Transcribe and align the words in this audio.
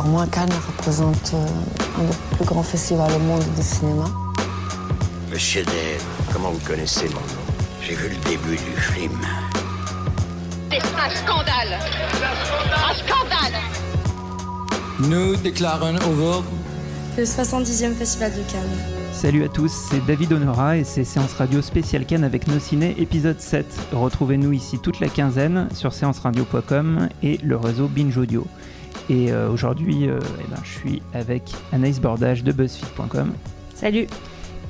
pour 0.00 0.08
moi, 0.08 0.26
Cannes 0.26 0.48
représente 0.66 1.32
euh, 1.34 1.46
un 1.98 2.04
des 2.04 2.36
plus 2.36 2.44
grands 2.46 2.62
festivals 2.62 3.12
au 3.12 3.18
monde 3.18 3.42
du 3.54 3.62
cinéma. 3.62 4.06
Monsieur 5.30 5.62
Dave, 5.62 6.02
comment 6.32 6.50
vous 6.50 6.66
connaissez 6.66 7.06
mon 7.08 7.16
nom? 7.16 7.44
J'ai 7.82 7.94
vu 7.94 8.08
le 8.08 8.16
début 8.30 8.56
du 8.56 8.80
film. 8.80 9.20
C'est 10.70 10.78
un 10.78 11.10
scandale 11.10 11.78
Un 12.72 12.94
scandale 12.94 13.60
Nous 15.00 15.36
déclarons 15.36 15.96
ouvert 16.10 16.42
le 17.18 17.24
70e 17.24 17.94
Festival 17.94 18.32
de 18.32 18.50
Cannes. 18.50 19.12
Salut 19.12 19.44
à 19.44 19.48
tous, 19.48 19.70
c'est 19.90 20.04
David 20.06 20.32
Honora 20.32 20.78
et 20.78 20.84
c'est 20.84 21.04
Séance 21.04 21.34
Radio 21.34 21.60
spéciale 21.60 22.06
Cannes 22.06 22.24
avec 22.24 22.46
nos 22.46 22.58
ciné 22.58 22.94
épisode 22.98 23.38
7. 23.38 23.66
Retrouvez-nous 23.92 24.52
ici 24.52 24.78
toute 24.78 25.00
la 25.00 25.08
quinzaine 25.08 25.68
sur 25.74 25.92
séanceradio.com 25.92 27.08
et 27.22 27.38
le 27.42 27.56
réseau 27.56 27.86
Binge 27.88 28.16
Audio. 28.16 28.46
Et 29.08 29.32
euh, 29.32 29.48
aujourd'hui, 29.50 30.08
euh, 30.08 30.18
eh 30.40 30.48
ben, 30.48 30.60
je 30.62 30.70
suis 30.70 31.02
avec 31.14 31.52
Anaïs 31.72 32.00
Bordage 32.00 32.44
de 32.44 32.52
BuzzFeed.com. 32.52 33.32
Salut. 33.74 34.06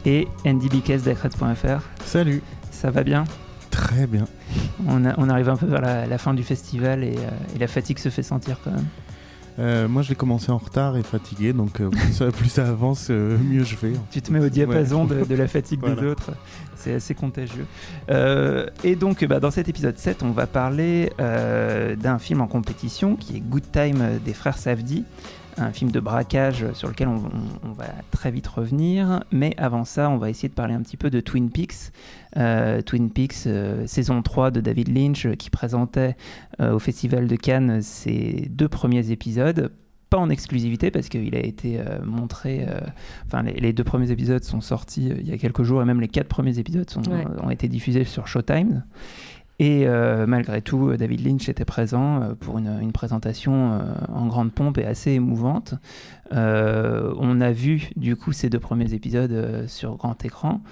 Et 0.06 0.29
Andy 0.47 0.69
Biques 0.69 0.93
d'Acrets.fr. 0.93 1.83
Salut. 2.05 2.43
Ça 2.70 2.91
va 2.91 3.03
bien? 3.03 3.25
Très 3.70 4.06
bien. 4.06 4.27
On, 4.87 5.05
on, 5.05 5.29
arrive 5.29 5.48
un 5.48 5.56
peu 5.56 5.66
vers 5.66 5.80
la, 5.80 6.06
la 6.06 6.19
fin 6.19 6.34
du 6.34 6.43
festival 6.43 7.05
et, 7.05 7.16
euh, 7.16 7.55
et, 7.55 7.59
la 7.59 7.66
fatigue 7.66 7.98
se 7.98 8.09
fait 8.09 8.23
sentir 8.23 8.59
quand 8.65 8.70
même. 8.70 8.87
Euh, 9.59 9.89
moi, 9.89 10.03
je 10.03 10.11
l'ai 10.11 10.15
commencé 10.15 10.51
en 10.51 10.59
retard 10.59 10.97
et 10.97 11.03
fatigué, 11.03 11.53
donc 11.53 11.81
euh, 11.81 11.89
plus, 11.89 12.13
ça, 12.13 12.27
plus, 12.31 12.49
ça, 12.49 12.69
avance, 12.69 13.09
euh, 13.11 13.37
mieux 13.39 13.65
je 13.65 13.77
fais. 13.77 13.93
Tu 14.11 14.23
te 14.23 14.33
mets 14.33 14.41
au 14.41 14.49
diapason 14.49 15.07
ouais. 15.07 15.21
de, 15.21 15.25
de, 15.25 15.35
la 15.35 15.49
fatigue 15.49 15.81
voilà. 15.81 15.97
des 15.97 16.07
autres. 16.07 16.33
C'est 16.77 16.95
assez 16.95 17.15
contagieux. 17.15 17.67
et 18.85 18.97
donc, 18.97 19.23
bah, 19.27 19.39
dans 19.39 19.51
cet 19.51 19.69
épisode 19.69 19.99
7, 19.99 20.23
on 20.23 20.31
va 20.31 20.47
parler 20.47 21.13
d'un 21.19 22.19
film 22.19 22.41
en 22.41 22.47
compétition 22.47 23.17
qui 23.17 23.37
est 23.37 23.41
Good 23.41 23.71
Time 23.71 24.19
des 24.25 24.33
frères 24.33 24.57
Safdie 24.57 25.05
un 25.57 25.73
film 25.73 25.91
de 25.91 26.01
braquage 26.01 26.73
sur 26.73 26.89
lequel 26.89 27.09
on, 27.09 27.17
on, 27.17 27.69
on, 27.69 27.73
va 27.73 27.87
très 28.11 28.31
vite 28.31 28.47
revenir. 28.47 29.25
Mais 29.33 29.55
avant 29.57 29.84
ça, 29.84 30.11
on 30.11 30.17
va 30.17 30.31
essayer 30.31 30.48
de 30.48 30.55
parler 30.55 30.75
un 30.75 30.83
petit 30.83 30.97
peu 30.97 31.11
de 31.11 31.20
Twin 31.20 31.51
Peaks. 31.51 31.92
Euh, 32.37 32.83
Twin 32.83 33.11
Peaks, 33.11 33.47
euh, 33.47 33.87
saison 33.87 34.23
3 34.23 34.51
de 34.51 34.61
David 34.61 34.89
Lynch, 34.89 35.27
euh, 35.27 35.34
qui 35.34 35.51
présentait 35.51 36.17
au 36.61 36.79
Festival 36.79 37.27
de 37.27 37.37
Cannes 37.37 37.81
ses 37.81 38.47
deux 38.51 38.69
premiers 38.69 39.11
épisodes. 39.11 39.73
Pas 40.11 40.19
en 40.19 40.29
exclusivité 40.29 40.91
parce 40.91 41.09
qu'il 41.09 41.34
a 41.34 41.41
été 41.41 41.81
montré. 42.05 42.67
Enfin, 43.27 43.42
les, 43.45 43.55
les, 43.55 43.73
deux 43.73 43.85
premiers 43.85 44.11
épisodes 44.11 44.42
sont 44.45 44.61
sortis 44.61 45.09
il 45.09 45.27
y 45.27 45.33
a 45.33 45.39
quelques 45.39 45.62
jours 45.62 45.81
et 45.81 45.87
même 45.87 46.01
les 46.03 46.09
quatre 46.09 46.29
premiers 46.29 46.59
épisodes 46.59 46.91
sont, 46.91 47.03
ouais. 47.09 47.25
ont 47.41 47.48
été 47.48 47.69
diffusés 47.69 48.05
sur 48.05 48.27
Showtime. 48.27 48.83
Et 49.61 49.86
euh, 49.86 50.25
malgré 50.27 50.62
tout, 50.62 50.97
David 50.97 51.22
Lynch 51.22 51.50
était 51.50 51.66
présent 51.66 52.22
euh, 52.22 52.34
pour 52.34 52.56
une, 52.56 52.92
présentation 52.92 53.72
euh, 53.72 53.92
en 54.08 54.27
grande 54.27 54.52
pompe 54.52 54.78
et 54.78 54.86
assez 54.86 55.11
émouvante. 55.11 55.75
Euh, 56.33 57.12
on 57.19 57.42
a 57.42 57.52
vu 57.52 57.91
du 57.94 58.17
coup 58.17 58.33
ces 58.33 58.48
deux 58.48 58.58
premiers 58.58 58.94
épisodes 58.94 59.67
sur 59.69 59.97
grand 59.97 60.25
écran. 60.25 60.62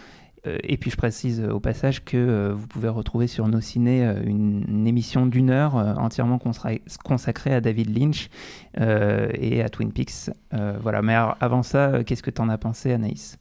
Et 0.63 0.79
puis 0.79 0.91
je 0.91 0.97
précise 0.97 1.43
au 1.43 1.61
passage 1.61 2.03
que 2.03 2.53
vous 2.53 2.67
pouvez 2.69 2.89
retrouver 2.89 3.27
sur 3.27 3.47
nos 3.49 3.61
ciné 3.61 4.09
une, 4.25 4.87
émission 4.87 5.27
d'une 5.27 5.51
heure 5.51 5.75
entièrement 5.75 6.39
consacrée 6.39 7.53
à 7.53 7.61
David 7.61 7.99
Lynch 7.99 8.31
et 8.79 9.63
à 9.63 9.69
Twin 9.69 9.93
Peaks. 9.93 10.31
voilà. 10.81 11.03
Mais 11.03 11.15
avant 11.15 11.63
ça, 11.63 12.03
qu'est-ce 12.05 12.23
que 12.23 12.31
tu 12.31 12.41
en 12.41 12.49
as 12.49 12.57
pensé, 12.57 12.93
Anaïs? 12.93 13.37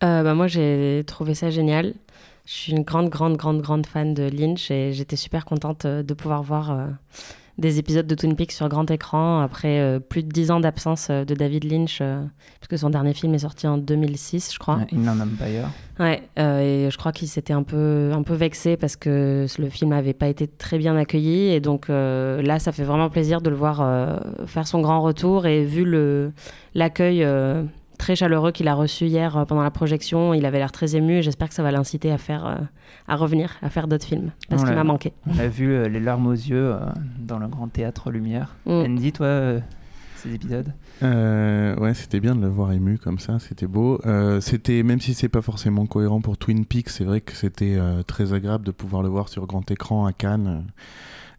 Bah, 0.00 0.32
Moi, 0.32 0.46
j'ai 0.46 1.02
trouvé 1.06 1.34
ça 1.34 1.50
génial. 1.50 1.92
Je 2.44 2.52
suis 2.52 2.72
une 2.72 2.82
grande, 2.82 3.08
grande, 3.08 3.36
grande, 3.36 3.60
grande 3.60 3.86
fan 3.86 4.14
de 4.14 4.24
Lynch 4.24 4.70
et 4.70 4.92
j'étais 4.92 5.16
super 5.16 5.44
contente 5.44 5.86
de 5.86 6.14
pouvoir 6.14 6.42
voir 6.42 6.72
euh, 6.72 6.86
des 7.56 7.78
épisodes 7.78 8.06
de 8.06 8.14
Twin 8.16 8.34
Peaks 8.34 8.50
sur 8.50 8.68
grand 8.68 8.90
écran 8.90 9.40
après 9.40 9.78
euh, 9.78 10.00
plus 10.00 10.24
de 10.24 10.28
dix 10.28 10.50
ans 10.50 10.58
d'absence 10.58 11.06
euh, 11.08 11.24
de 11.24 11.36
David 11.36 11.70
Lynch, 11.70 12.02
puisque 12.60 12.80
son 12.80 12.90
dernier 12.90 13.14
film 13.14 13.32
est 13.34 13.40
sorti 13.40 13.68
en 13.68 13.78
2006, 13.78 14.54
je 14.54 14.58
crois. 14.58 14.80
Inland 14.92 15.20
Empire. 15.20 15.68
Ouais, 16.00 16.22
et 16.36 16.90
je 16.90 16.96
crois 16.96 17.12
qu'il 17.12 17.28
s'était 17.28 17.52
un 17.52 17.62
peu, 17.62 18.10
un 18.12 18.24
peu 18.24 18.34
vexé 18.34 18.76
parce 18.76 18.96
que 18.96 19.46
le 19.56 19.68
film 19.68 19.90
n'avait 19.90 20.12
pas 20.12 20.26
été 20.26 20.48
très 20.48 20.78
bien 20.78 20.96
accueilli. 20.96 21.50
Et 21.50 21.60
donc 21.60 21.88
là, 21.88 22.58
ça 22.58 22.72
fait 22.72 22.82
vraiment 22.82 23.08
plaisir 23.08 23.40
de 23.40 23.50
le 23.50 23.56
voir 23.56 24.20
faire 24.46 24.66
son 24.66 24.80
grand 24.80 25.00
retour. 25.02 25.46
Et 25.46 25.64
vu 25.64 25.86
l'accueil 26.74 27.24
très 28.02 28.16
chaleureux 28.16 28.50
qu'il 28.50 28.66
a 28.66 28.74
reçu 28.74 29.06
hier 29.06 29.46
pendant 29.46 29.62
la 29.62 29.70
projection. 29.70 30.34
Il 30.34 30.44
avait 30.44 30.58
l'air 30.58 30.72
très 30.72 30.96
ému 30.96 31.18
et 31.18 31.22
j'espère 31.22 31.48
que 31.48 31.54
ça 31.54 31.62
va 31.62 31.70
l'inciter 31.70 32.10
à 32.10 32.18
faire, 32.18 32.46
euh, 32.46 32.56
à 33.06 33.14
revenir, 33.14 33.56
à 33.62 33.70
faire 33.70 33.86
d'autres 33.86 34.06
films 34.06 34.32
parce 34.48 34.64
qu'il 34.64 34.74
m'a 34.74 34.82
manqué. 34.82 35.12
On 35.26 35.38
a 35.38 35.46
vu 35.46 35.72
euh, 35.72 35.88
les 35.88 36.00
larmes 36.00 36.26
aux 36.26 36.32
yeux 36.32 36.72
euh, 36.74 36.80
dans 37.20 37.38
le 37.38 37.46
grand 37.46 37.68
théâtre 37.68 38.10
Lumière. 38.10 38.56
Mm. 38.66 38.70
Andy, 38.70 39.12
toi, 39.12 39.26
euh, 39.26 39.60
ces 40.16 40.34
épisodes? 40.34 40.72
Ouais, 41.00 41.94
c'était 41.94 42.18
bien 42.18 42.34
de 42.34 42.40
le 42.40 42.48
voir 42.48 42.72
ému 42.72 42.98
comme 42.98 43.20
ça, 43.20 43.38
c'était 43.38 43.68
beau. 43.68 44.00
c'était 44.40 44.82
même 44.82 45.00
si 45.00 45.14
c'est 45.14 45.28
pas 45.28 45.42
forcément 45.42 45.86
cohérent 45.86 46.20
pour 46.20 46.36
Twin 46.36 46.66
Peaks, 46.66 46.90
c'est 46.90 47.04
vrai 47.04 47.20
que 47.20 47.34
c'était 47.34 47.78
très 48.06 48.32
agréable 48.32 48.64
de 48.64 48.72
pouvoir 48.72 49.02
le 49.02 49.08
voir 49.08 49.28
sur 49.28 49.46
grand 49.46 49.68
écran 49.70 50.06
à 50.06 50.12
Cannes. 50.12 50.64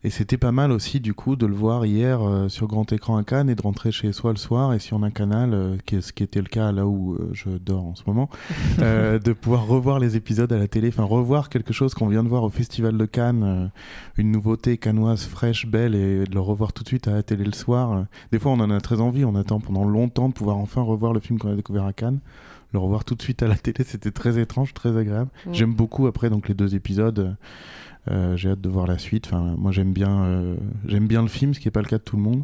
Et 0.05 0.09
c'était 0.09 0.37
pas 0.37 0.51
mal 0.51 0.71
aussi, 0.71 0.99
du 0.99 1.13
coup, 1.13 1.37
de 1.37 1.45
le 1.45 1.53
voir 1.53 1.85
hier 1.85 2.21
euh, 2.21 2.49
sur 2.49 2.67
grand 2.67 2.91
écran 2.91 3.15
à 3.15 3.23
Cannes 3.23 3.49
et 3.49 3.55
de 3.55 3.61
rentrer 3.61 3.91
chez 3.91 4.11
soi 4.11 4.31
le 4.31 4.37
soir 4.37 4.73
et 4.73 4.79
si 4.79 4.93
on 4.93 5.01
a 5.01 5.07
un 5.07 5.11
canal, 5.11 5.53
euh, 5.53 5.77
qui 5.85 6.01
ce 6.01 6.11
qui 6.11 6.23
était 6.23 6.41
le 6.41 6.47
cas 6.47 6.71
là 6.73 6.85
où 6.85 7.13
euh, 7.13 7.29
je 7.33 7.49
dors 7.49 7.85
en 7.85 7.95
ce 7.95 8.03
moment, 8.05 8.29
euh, 8.79 9.17
de 9.17 9.31
pouvoir 9.31 9.65
revoir 9.65 9.99
les 9.99 10.17
épisodes 10.17 10.51
à 10.51 10.57
la 10.57 10.67
télé, 10.67 10.89
enfin 10.89 11.03
revoir 11.03 11.49
quelque 11.49 11.71
chose 11.71 11.93
qu'on 11.93 12.07
vient 12.07 12.23
de 12.23 12.27
voir 12.27 12.43
au 12.43 12.49
Festival 12.49 12.97
de 12.97 13.05
Cannes, 13.05 13.71
une 14.17 14.31
nouveauté 14.31 14.77
cannoise 14.77 15.23
fraîche, 15.25 15.67
belle, 15.67 15.95
et 15.95 16.25
de 16.25 16.33
le 16.33 16.41
revoir 16.41 16.73
tout 16.73 16.83
de 16.83 16.89
suite 16.89 17.07
à 17.07 17.11
la 17.11 17.23
télé 17.23 17.45
le 17.45 17.53
soir. 17.53 18.05
Des 18.31 18.39
fois, 18.39 18.51
on 18.51 18.59
en 18.59 18.71
a 18.71 18.81
très 18.81 18.99
envie, 18.99 19.23
on 19.23 19.35
attend 19.35 19.59
pendant 19.61 19.85
longtemps 19.85 20.27
de 20.27 20.33
pouvoir 20.33 20.57
enfin 20.57 20.81
revoir 20.81 21.13
le 21.13 21.21
film 21.21 21.39
qu'on 21.39 21.51
a 21.51 21.55
découvert 21.55 21.85
à 21.85 21.93
Cannes 21.93 22.19
le 22.73 22.79
revoir 22.79 23.05
tout 23.05 23.13
de 23.13 23.21
suite 23.21 23.43
à 23.43 23.47
la 23.47 23.55
télé, 23.55 23.83
c'était 23.85 24.09
très 24.09 24.39
étrange, 24.39 24.73
très 24.73 24.97
agréable. 24.97 25.29
Mmh. 25.45 25.53
J'aime 25.53 25.73
beaucoup 25.75 26.07
après 26.07 26.31
donc 26.31 26.47
les 26.47 26.55
deux 26.55 26.73
épisodes. 26.73 27.35
Euh, 28.11 28.35
j'ai 28.35 28.49
hâte 28.49 28.61
de 28.61 28.69
voir 28.69 28.87
la 28.87 28.97
suite. 28.97 29.27
Enfin, 29.27 29.55
moi 29.57 29.71
j'aime 29.71 29.93
bien, 29.93 30.23
euh, 30.23 30.55
j'aime 30.85 31.07
bien 31.07 31.21
le 31.21 31.27
film, 31.27 31.53
ce 31.53 31.59
qui 31.59 31.67
n'est 31.67 31.71
pas 31.71 31.81
le 31.81 31.87
cas 31.87 31.97
de 31.97 32.03
tout 32.03 32.17
le 32.17 32.23
monde. 32.23 32.43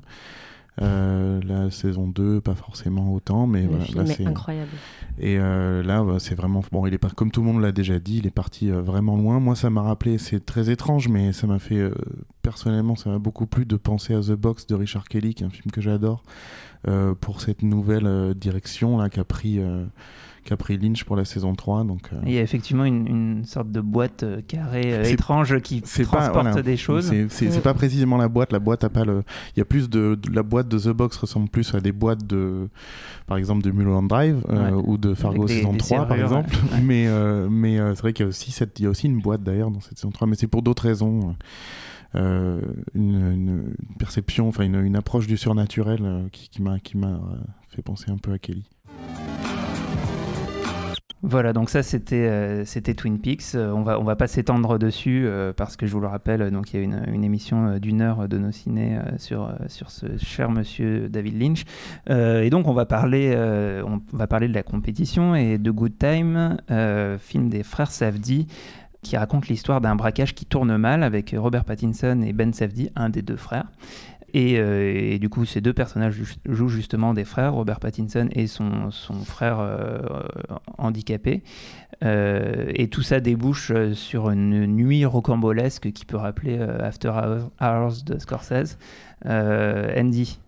Euh, 0.82 1.42
la 1.46 1.72
saison 1.72 2.08
2, 2.08 2.40
pas 2.40 2.56
forcément 2.56 3.14
autant, 3.14 3.48
mais 3.48 3.64
le 3.64 3.70
voilà, 3.70 3.86
film 3.86 4.04
là 4.06 4.14
est 4.14 4.26
incroyable. 4.26 4.72
Et 5.18 5.38
euh, 5.38 5.84
là, 5.84 6.04
bah, 6.04 6.18
c'est 6.20 6.36
vraiment 6.36 6.64
bon. 6.72 6.86
Il 6.88 6.94
est 6.94 6.98
pas 7.00 7.10
comme 7.10 7.32
tout 7.32 7.42
le 7.42 7.48
monde 7.48 7.62
l'a 7.62 7.74
déjà 7.74 8.00
dit, 8.00 8.20
il 8.20 8.28
est 8.28 8.32
parti 8.32 8.72
euh, 8.72 8.82
vraiment 8.82 9.18
loin. 9.18 9.40
Moi, 9.40 9.56
ça 9.56 9.70
m'a 9.70 9.82
rappelé, 9.82 10.18
c'est 10.18 10.46
très 10.46 10.70
étrange, 10.70 11.10
mais 11.10 11.34
ça 11.34 11.48
m'a 11.48 11.60
fait 11.60 11.92
personnellement, 12.42 12.96
ça 12.96 13.10
m'a 13.10 13.20
beaucoup 13.20 13.46
plu 13.46 13.66
de 13.66 13.76
penser 13.76 14.14
à 14.14 14.22
The 14.22 14.32
Box 14.32 14.68
de 14.68 14.76
Richard 14.76 15.08
Kelly, 15.08 15.34
qui 15.34 15.44
est 15.44 15.48
un 15.48 15.50
film 15.50 15.72
que 15.72 15.82
j'adore, 15.82 16.24
pour 17.20 17.42
cette 17.42 17.62
nouvelle 17.62 18.34
direction 18.36 18.98
là 18.98 19.10
qu'a 19.10 19.26
pris 19.26 19.60
qu'a 20.44 20.58
pris 20.58 20.78
Lynch 20.78 21.04
pour 21.04 21.16
la 21.16 21.26
saison 21.26 21.54
3. 21.56 21.84
Donc, 21.84 22.10
euh... 22.14 22.18
Il 22.26 22.32
y 22.32 22.38
a 22.38 22.42
effectivement 22.42 22.86
une, 22.86 23.08
une 23.08 23.46
sorte 23.46 23.72
de 23.72 23.82
boîte 23.82 24.24
euh, 24.24 24.42
carrée 24.42 24.94
euh, 24.94 25.04
étrange 25.04 25.60
qui 25.62 25.82
transporte 25.82 26.34
pas, 26.34 26.42
voilà, 26.42 26.62
des 26.62 26.78
choses. 26.78 27.12
C'est 27.30 27.58
mmh. 27.58 27.62
pas 27.62 27.74
précisément 27.74 28.18
la 28.18 28.28
boîte. 28.28 28.52
La 28.52 28.60
boîte 28.60 28.84
a 28.84 28.90
pas 28.90 29.06
le. 29.06 29.24
Il 29.56 29.60
y 29.60 29.62
a 29.62 29.66
plus 29.66 29.90
de, 29.90 30.16
de, 30.16 30.34
la 30.34 30.44
boîte 30.44 30.68
de 30.68 30.80
The 30.80 30.90
Box 30.90 31.18
ressemble 31.18 31.50
plus 31.50 31.74
à 31.74 31.80
des 31.80 31.92
boîtes 31.92 32.26
de, 32.26 32.70
par 33.28 33.38
exemple, 33.38 33.64
de 33.64 33.72
Mulholland 33.72 34.08
Drive 34.08 34.44
ouais. 34.50 34.72
ou 34.72 34.98
de 34.98 35.14
Fargo 35.14 35.46
des, 35.46 35.58
saison 35.58 35.74
des 35.74 35.78
3 35.78 36.06
par 36.06 36.18
exemple. 36.18 36.56
Ouais. 36.72 36.82
mais 36.82 37.08
mais 37.50 37.78
c'est 37.96 38.02
vrai 38.02 38.14
qu'il 38.14 38.26
y 38.26 38.28
a 38.28 38.30
aussi 38.30 38.52
cette, 38.52 38.80
il 38.80 38.84
y 38.84 38.86
a 38.86 38.90
aussi 38.90 39.08
une 39.08 39.22
boîte 39.22 39.44
d'ailleurs 39.44 39.72
dans 39.72 39.82
cette 39.82 39.98
saison 39.98 40.12
3, 40.12 40.28
mais 40.28 40.36
c'est 40.36 40.48
pour 40.48 40.62
d'autres 40.62 40.84
raisons. 40.84 41.36
Euh, 42.16 42.62
une, 42.96 43.32
une, 43.32 43.76
perception, 44.00 44.48
enfin 44.48 44.64
une, 44.64 44.84
une, 44.84 44.96
approche 44.96 45.28
du 45.28 45.38
surnaturel 45.38 46.00
euh, 46.02 46.28
qui 46.32 46.62
m'a 46.62 46.80
fait 47.70 47.84
penser 47.84 48.10
un 48.10 48.18
peu 48.18 48.32
à 48.32 48.40
Kelly. 48.40 48.66
Voilà, 51.22 51.52
donc 51.52 51.70
ça 51.70 51.84
c'était 51.84 52.16
euh, 52.16 52.64
c'était 52.64 52.94
Twin 52.94 53.20
Peaks. 53.20 53.54
Euh, 53.54 53.74
on 53.74 53.82
va 53.82 54.00
on 54.00 54.06
va 54.06 54.16
pas 54.16 54.28
s'étendre 54.28 54.80
dessus 54.80 55.24
euh, 55.26 55.52
parce 55.52 55.76
que 55.76 55.86
je 55.86 55.92
vous 55.92 56.00
le 56.00 56.08
rappelle, 56.08 56.50
donc 56.50 56.72
il 56.72 56.78
y 56.78 56.80
a 56.80 56.84
une, 56.84 57.04
une 57.12 57.26
émission 57.26 57.78
d'une 57.78 58.02
heure 58.02 58.30
de 58.30 58.38
nos 58.38 58.52
ciné 58.52 58.98
sur 59.18 59.54
sur 59.68 59.92
ce 59.92 60.06
cher 60.18 60.50
monsieur 60.50 61.10
David 61.10 61.42
Lynch. 61.42 61.66
et 62.10 62.50
donc 62.50 62.68
on 62.68 62.74
va 62.74 62.86
parler 62.86 63.36
on 63.86 64.02
va 64.16 64.28
parler 64.28 64.48
de 64.48 64.54
la 64.54 64.64
compétition 64.64 65.36
et 65.36 65.58
de 65.58 65.72
Good 65.72 65.98
Time, 65.98 66.58
film 67.20 67.50
des 67.50 67.64
frères 67.64 67.92
Safdie 67.92 68.48
qui 69.02 69.18
raconte 69.18 69.48
l'histoire 69.48 69.82
d'un 69.82 69.96
braquage 69.96 70.36
qui 70.36 70.46
tourne 70.46 70.76
mal 70.78 71.04
avec 71.04 71.36
Robert 71.38 71.66
Pattinson 71.66 72.22
et 72.22 72.34
Ben 72.34 72.54
Safdie, 72.54 72.90
un 72.96 73.10
des 73.10 73.22
deux 73.22 73.38
frères. 73.38 73.66
Et, 74.34 74.60
euh, 74.60 74.94
et, 74.94 75.20
du 75.20 75.30
coup, 75.30 75.46
ces 75.46 75.62
deux 75.62 75.74
personnages 75.74 76.22
jouent 76.46 76.70
justement 76.70 77.14
des 77.14 77.26
frères, 77.26 77.54
Robert 77.54 77.80
Pattinson 77.80 78.28
et 78.32 78.48
son, 78.48 78.92
son 78.92 79.14
frère 79.14 79.60
euh, 79.60 80.00
handicapé. 80.78 81.44
Euh, 82.04 82.72
et 82.74 82.88
tout 82.88 83.02
ça 83.02 83.20
débouche 83.20 83.72
sur 83.94 84.30
une 84.30 84.66
nuit 84.66 85.06
rocambolesque 85.06 85.92
qui 85.92 86.06
peut 86.06 86.18
rappeler 86.18 86.60
After 86.60 87.12
Hours 87.62 88.04
de 88.06 88.18
Scorsese. 88.20 88.78
Andy 89.26 90.40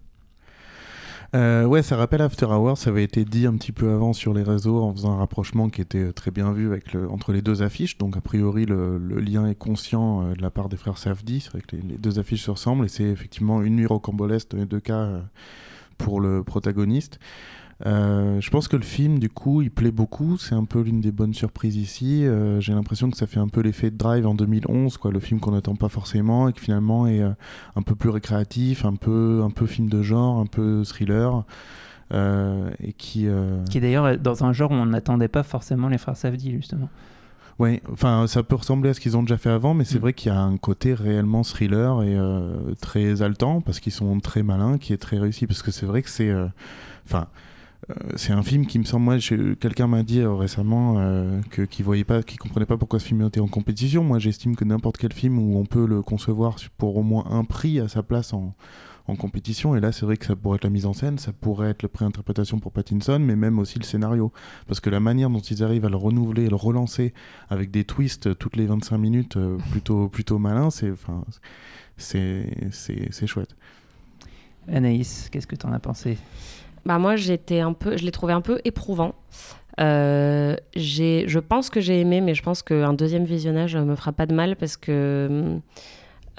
euh, 1.33 1.65
ouais, 1.65 1.81
ça 1.81 1.95
rappelle 1.95 2.21
After 2.21 2.45
Hours, 2.45 2.77
ça 2.77 2.89
avait 2.89 3.03
été 3.03 3.23
dit 3.23 3.45
un 3.47 3.53
petit 3.53 3.71
peu 3.71 3.91
avant 3.91 4.13
sur 4.13 4.33
les 4.33 4.43
réseaux 4.43 4.83
en 4.83 4.93
faisant 4.93 5.13
un 5.13 5.17
rapprochement 5.17 5.69
qui 5.69 5.81
était 5.81 6.11
très 6.11 6.31
bien 6.31 6.51
vu 6.51 6.67
avec 6.67 6.93
le, 6.93 7.09
entre 7.09 7.31
les 7.31 7.41
deux 7.41 7.61
affiches. 7.63 7.97
Donc 7.97 8.17
a 8.17 8.21
priori 8.21 8.65
le, 8.65 8.97
le 8.97 9.19
lien 9.19 9.47
est 9.47 9.55
conscient 9.55 10.23
euh, 10.23 10.33
de 10.33 10.41
la 10.41 10.51
part 10.51 10.67
des 10.67 10.77
frères 10.77 10.97
Safdie, 10.97 11.41
c'est 11.41 11.51
vrai 11.51 11.61
que 11.61 11.75
les, 11.75 11.81
les, 11.83 11.97
deux 11.97 12.19
affiches 12.19 12.43
se 12.43 12.51
ressemblent 12.51 12.85
et 12.85 12.89
c'est 12.89 13.05
effectivement 13.05 13.61
une 13.61 13.77
nuit 13.77 13.85
rocambolesque 13.85 14.51
dans 14.51 14.57
les 14.57 14.65
deux 14.65 14.79
cas. 14.79 14.93
Euh, 14.93 15.21
pour 16.01 16.19
le 16.19 16.43
protagoniste. 16.43 17.19
Euh, 17.85 18.39
je 18.39 18.49
pense 18.49 18.67
que 18.67 18.75
le 18.75 18.83
film, 18.83 19.19
du 19.19 19.29
coup, 19.29 19.61
il 19.61 19.71
plaît 19.71 19.91
beaucoup. 19.91 20.37
C'est 20.37 20.55
un 20.55 20.65
peu 20.65 20.81
l'une 20.81 21.01
des 21.01 21.11
bonnes 21.11 21.33
surprises 21.33 21.75
ici. 21.75 22.25
Euh, 22.25 22.59
j'ai 22.59 22.73
l'impression 22.73 23.09
que 23.09 23.17
ça 23.17 23.27
fait 23.27 23.39
un 23.39 23.47
peu 23.47 23.61
l'effet 23.61 23.89
de 23.89 23.97
Drive 23.97 24.27
en 24.27 24.35
2011, 24.35 24.97
quoi, 24.97 25.11
le 25.11 25.19
film 25.19 25.39
qu'on 25.39 25.51
n'attend 25.51 25.75
pas 25.75 25.89
forcément 25.89 26.47
et 26.47 26.53
qui 26.53 26.61
finalement 26.61 27.07
est 27.07 27.21
euh, 27.21 27.31
un 27.75 27.81
peu 27.81 27.95
plus 27.95 28.09
récréatif, 28.09 28.85
un 28.85 28.95
peu, 28.95 29.41
un 29.43 29.49
peu 29.49 29.65
film 29.65 29.89
de 29.89 30.01
genre, 30.01 30.39
un 30.39 30.45
peu 30.45 30.83
thriller. 30.83 31.43
et 32.13 32.93
qui, 32.93 33.27
qui 33.69 33.77
est 33.77 33.81
d'ailleurs 33.81 34.17
dans 34.17 34.43
un 34.43 34.53
genre 34.53 34.71
où 34.71 34.75
on 34.75 34.85
n'attendait 34.85 35.29
pas 35.29 35.43
forcément 35.43 35.87
les 35.87 35.97
frères 35.97 36.17
Safdie, 36.17 36.51
justement. 36.51 36.89
Oui, 37.59 37.79
enfin, 37.91 38.25
ça 38.27 38.41
peut 38.41 38.55
ressembler 38.55 38.89
à 38.89 38.93
ce 38.93 38.99
qu'ils 38.99 39.17
ont 39.17 39.21
déjà 39.21 39.37
fait 39.37 39.49
avant, 39.49 39.73
mais 39.73 39.83
c'est 39.83 39.97
mm. 39.97 40.01
vrai 40.01 40.13
qu'il 40.13 40.31
y 40.31 40.35
a 40.35 40.39
un 40.39 40.57
côté 40.57 40.93
réellement 40.93 41.43
thriller 41.43 42.01
et 42.03 42.17
très 42.81 43.21
haletant 43.21 43.61
parce 43.61 43.79
qu'ils 43.79 43.91
sont 43.91 44.19
très 44.19 44.43
malins, 44.43 44.77
qui 44.77 44.93
est 44.93 44.97
très 44.97 45.17
réussi. 45.17 45.47
Parce 45.47 45.63
que 45.63 45.71
c'est 45.71 45.85
vrai 45.87 46.03
que 46.03 46.09
c'est. 46.09 46.31
Enfin. 47.05 47.27
Euh, 47.89 47.93
c'est 48.15 48.33
un 48.33 48.43
film 48.43 48.65
qui 48.65 48.79
me 48.79 48.83
semble, 48.83 49.05
moi, 49.05 49.17
quelqu'un 49.59 49.87
m'a 49.87 50.03
dit 50.03 50.19
euh, 50.19 50.33
récemment 50.33 50.95
euh, 50.99 51.41
que 51.49 51.63
qui 51.63 51.83
voyait 51.83 52.03
pas, 52.03 52.21
qui 52.23 52.37
comprenait 52.37 52.65
pas 52.65 52.77
pourquoi 52.77 52.99
ce 52.99 53.05
film 53.05 53.21
était 53.25 53.39
en 53.39 53.47
compétition. 53.47 54.03
Moi, 54.03 54.19
j'estime 54.19 54.55
que 54.55 54.65
n'importe 54.65 54.97
quel 54.97 55.13
film 55.13 55.39
où 55.39 55.57
on 55.57 55.65
peut 55.65 55.85
le 55.85 56.01
concevoir 56.01 56.57
pour 56.77 56.97
au 56.97 57.03
moins 57.03 57.25
un 57.29 57.43
prix 57.43 57.79
à 57.79 57.87
sa 57.87 58.03
place 58.03 58.33
en, 58.33 58.53
en 59.07 59.15
compétition. 59.15 59.75
Et 59.75 59.79
là, 59.79 59.91
c'est 59.91 60.05
vrai 60.05 60.17
que 60.17 60.25
ça 60.25 60.35
pourrait 60.35 60.57
être 60.57 60.63
la 60.63 60.69
mise 60.69 60.85
en 60.85 60.93
scène, 60.93 61.17
ça 61.17 61.33
pourrait 61.33 61.71
être 61.71 61.81
la 61.81 61.89
préinterprétation 61.89 62.59
pour 62.59 62.71
Pattinson, 62.71 63.19
mais 63.19 63.35
même 63.35 63.57
aussi 63.57 63.79
le 63.79 63.83
scénario. 63.83 64.31
Parce 64.67 64.79
que 64.79 64.89
la 64.89 64.99
manière 64.99 65.29
dont 65.29 65.39
ils 65.39 65.63
arrivent 65.63 65.85
à 65.85 65.89
le 65.89 65.97
renouveler, 65.97 66.49
le 66.49 66.55
relancer 66.55 67.13
avec 67.49 67.71
des 67.71 67.83
twists 67.83 68.37
toutes 68.37 68.57
les 68.57 68.67
25 68.67 68.97
minutes, 68.97 69.37
plutôt, 69.71 70.07
plutôt 70.07 70.37
malin, 70.37 70.69
c'est, 70.69 70.91
enfin, 70.91 71.25
c'est, 71.97 72.45
c'est 72.71 73.27
chouette. 73.27 73.55
Anaïs, 74.67 75.29
qu'est-ce 75.31 75.47
que 75.47 75.55
tu 75.55 75.65
en 75.65 75.73
as 75.73 75.79
pensé? 75.79 76.17
Bah 76.85 76.97
moi 76.97 77.15
j'étais 77.15 77.59
un 77.59 77.73
peu, 77.73 77.97
je 77.97 78.03
l'ai 78.03 78.11
trouvé 78.11 78.33
un 78.33 78.41
peu 78.41 78.59
éprouvant. 78.65 79.15
Euh, 79.79 80.55
je 80.75 81.39
pense 81.39 81.69
que 81.69 81.79
j'ai 81.79 81.99
aimé, 82.01 82.21
mais 82.21 82.35
je 82.35 82.43
pense 82.43 82.61
qu'un 82.61 82.93
deuxième 82.93 83.23
visionnage 83.23 83.75
me 83.75 83.95
fera 83.95 84.11
pas 84.11 84.25
de 84.25 84.33
mal 84.33 84.55
parce 84.55 84.77
que 84.77 85.59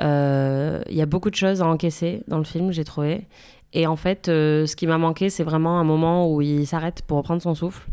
euh, 0.01 0.83
il 0.89 0.97
y 0.97 1.03
a 1.03 1.07
beaucoup 1.07 1.31
de 1.31 1.35
choses 1.35 1.63
à 1.63 1.67
encaisser 1.67 2.23
dans 2.29 2.39
le 2.39 2.45
film, 2.45 2.73
j'ai 2.73 2.85
trouvé. 2.85 3.27
Et 3.73 3.87
en 3.87 3.97
fait, 3.97 4.29
euh, 4.29 4.67
ce 4.67 4.77
qui 4.77 4.87
m'a 4.87 4.99
manqué, 4.99 5.31
c'est 5.31 5.45
vraiment 5.45 5.79
un 5.79 5.85
moment 5.85 6.31
où 6.31 6.43
il 6.43 6.67
s'arrête 6.67 7.03
pour 7.07 7.19
reprendre 7.19 7.41
son 7.41 7.55
souffle. 7.55 7.89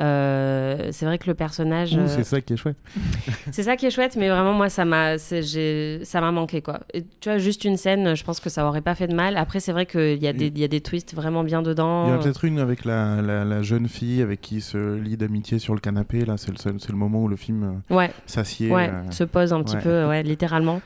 Euh, 0.00 0.88
c'est 0.90 1.06
vrai 1.06 1.18
que 1.18 1.26
le 1.26 1.34
personnage. 1.34 1.90
c'est 2.06 2.20
euh, 2.20 2.24
ça 2.24 2.40
qui 2.40 2.54
est 2.54 2.56
chouette. 2.56 2.76
c'est 3.52 3.62
ça 3.62 3.76
qui 3.76 3.86
est 3.86 3.90
chouette, 3.90 4.16
mais 4.16 4.28
vraiment, 4.28 4.52
moi, 4.52 4.68
ça 4.68 4.84
m'a, 4.84 5.18
ça 5.18 6.20
m'a 6.20 6.32
manqué, 6.32 6.62
quoi. 6.62 6.80
tu 7.20 7.28
vois, 7.28 7.38
juste 7.38 7.64
une 7.64 7.76
scène, 7.76 8.16
je 8.16 8.24
pense 8.24 8.40
que 8.40 8.50
ça 8.50 8.66
aurait 8.66 8.80
pas 8.80 8.94
fait 8.94 9.06
de 9.06 9.14
mal. 9.14 9.36
Après, 9.36 9.60
c'est 9.60 9.72
vrai 9.72 9.86
qu'il 9.86 10.22
y, 10.22 10.26
a 10.26 10.32
des, 10.32 10.52
y 10.54 10.64
a 10.64 10.68
des 10.68 10.80
twists 10.80 11.14
vraiment 11.14 11.44
bien 11.44 11.62
dedans. 11.62 12.06
Il 12.06 12.10
y 12.10 12.12
en 12.12 12.20
a 12.20 12.22
peut-être 12.22 12.44
une 12.44 12.58
avec 12.58 12.84
la, 12.84 13.22
la, 13.22 13.62
jeune 13.62 13.88
fille 13.88 14.20
avec 14.20 14.40
qui 14.40 14.60
se 14.60 14.96
lie 14.96 15.16
d'amitié 15.16 15.58
sur 15.58 15.74
le 15.74 15.80
canapé. 15.80 16.24
Là, 16.24 16.36
c'est 16.36 16.50
le, 16.50 16.78
c'est 16.78 16.90
le 16.90 16.98
moment 16.98 17.22
où 17.22 17.28
le 17.28 17.36
film 17.36 17.80
euh, 17.90 17.94
ouais. 17.94 18.10
s'assied. 18.26 18.70
Ouais, 18.70 18.90
se 19.10 19.24
pose 19.24 19.52
un 19.52 19.62
petit 19.62 19.76
peu, 19.76 20.06
ouais, 20.06 20.22
littéralement. 20.22 20.80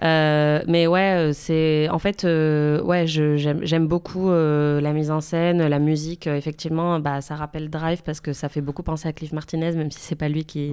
mais 0.00 0.86
ouais, 0.86 1.30
c'est. 1.32 1.88
En 1.90 1.98
fait, 1.98 2.24
ouais, 2.24 3.06
j'aime, 3.06 3.60
j'aime 3.62 3.86
beaucoup 3.86 4.30
la 4.30 4.92
mise 4.92 5.12
en 5.12 5.20
scène, 5.20 5.64
la 5.64 5.78
musique. 5.78 6.26
effectivement, 6.26 6.98
bah, 6.98 7.20
ça 7.20 7.36
rappelle 7.36 7.70
Drive 7.70 8.02
parce 8.02 8.20
que 8.20 8.32
ça 8.32 8.47
fait 8.48 8.60
beaucoup 8.60 8.82
penser 8.82 9.08
à 9.08 9.12
Cliff 9.12 9.32
Martinez, 9.32 9.72
même 9.72 9.90
si 9.90 10.00
c'est 10.00 10.14
pas 10.16 10.28
lui 10.28 10.44
qui, 10.44 10.72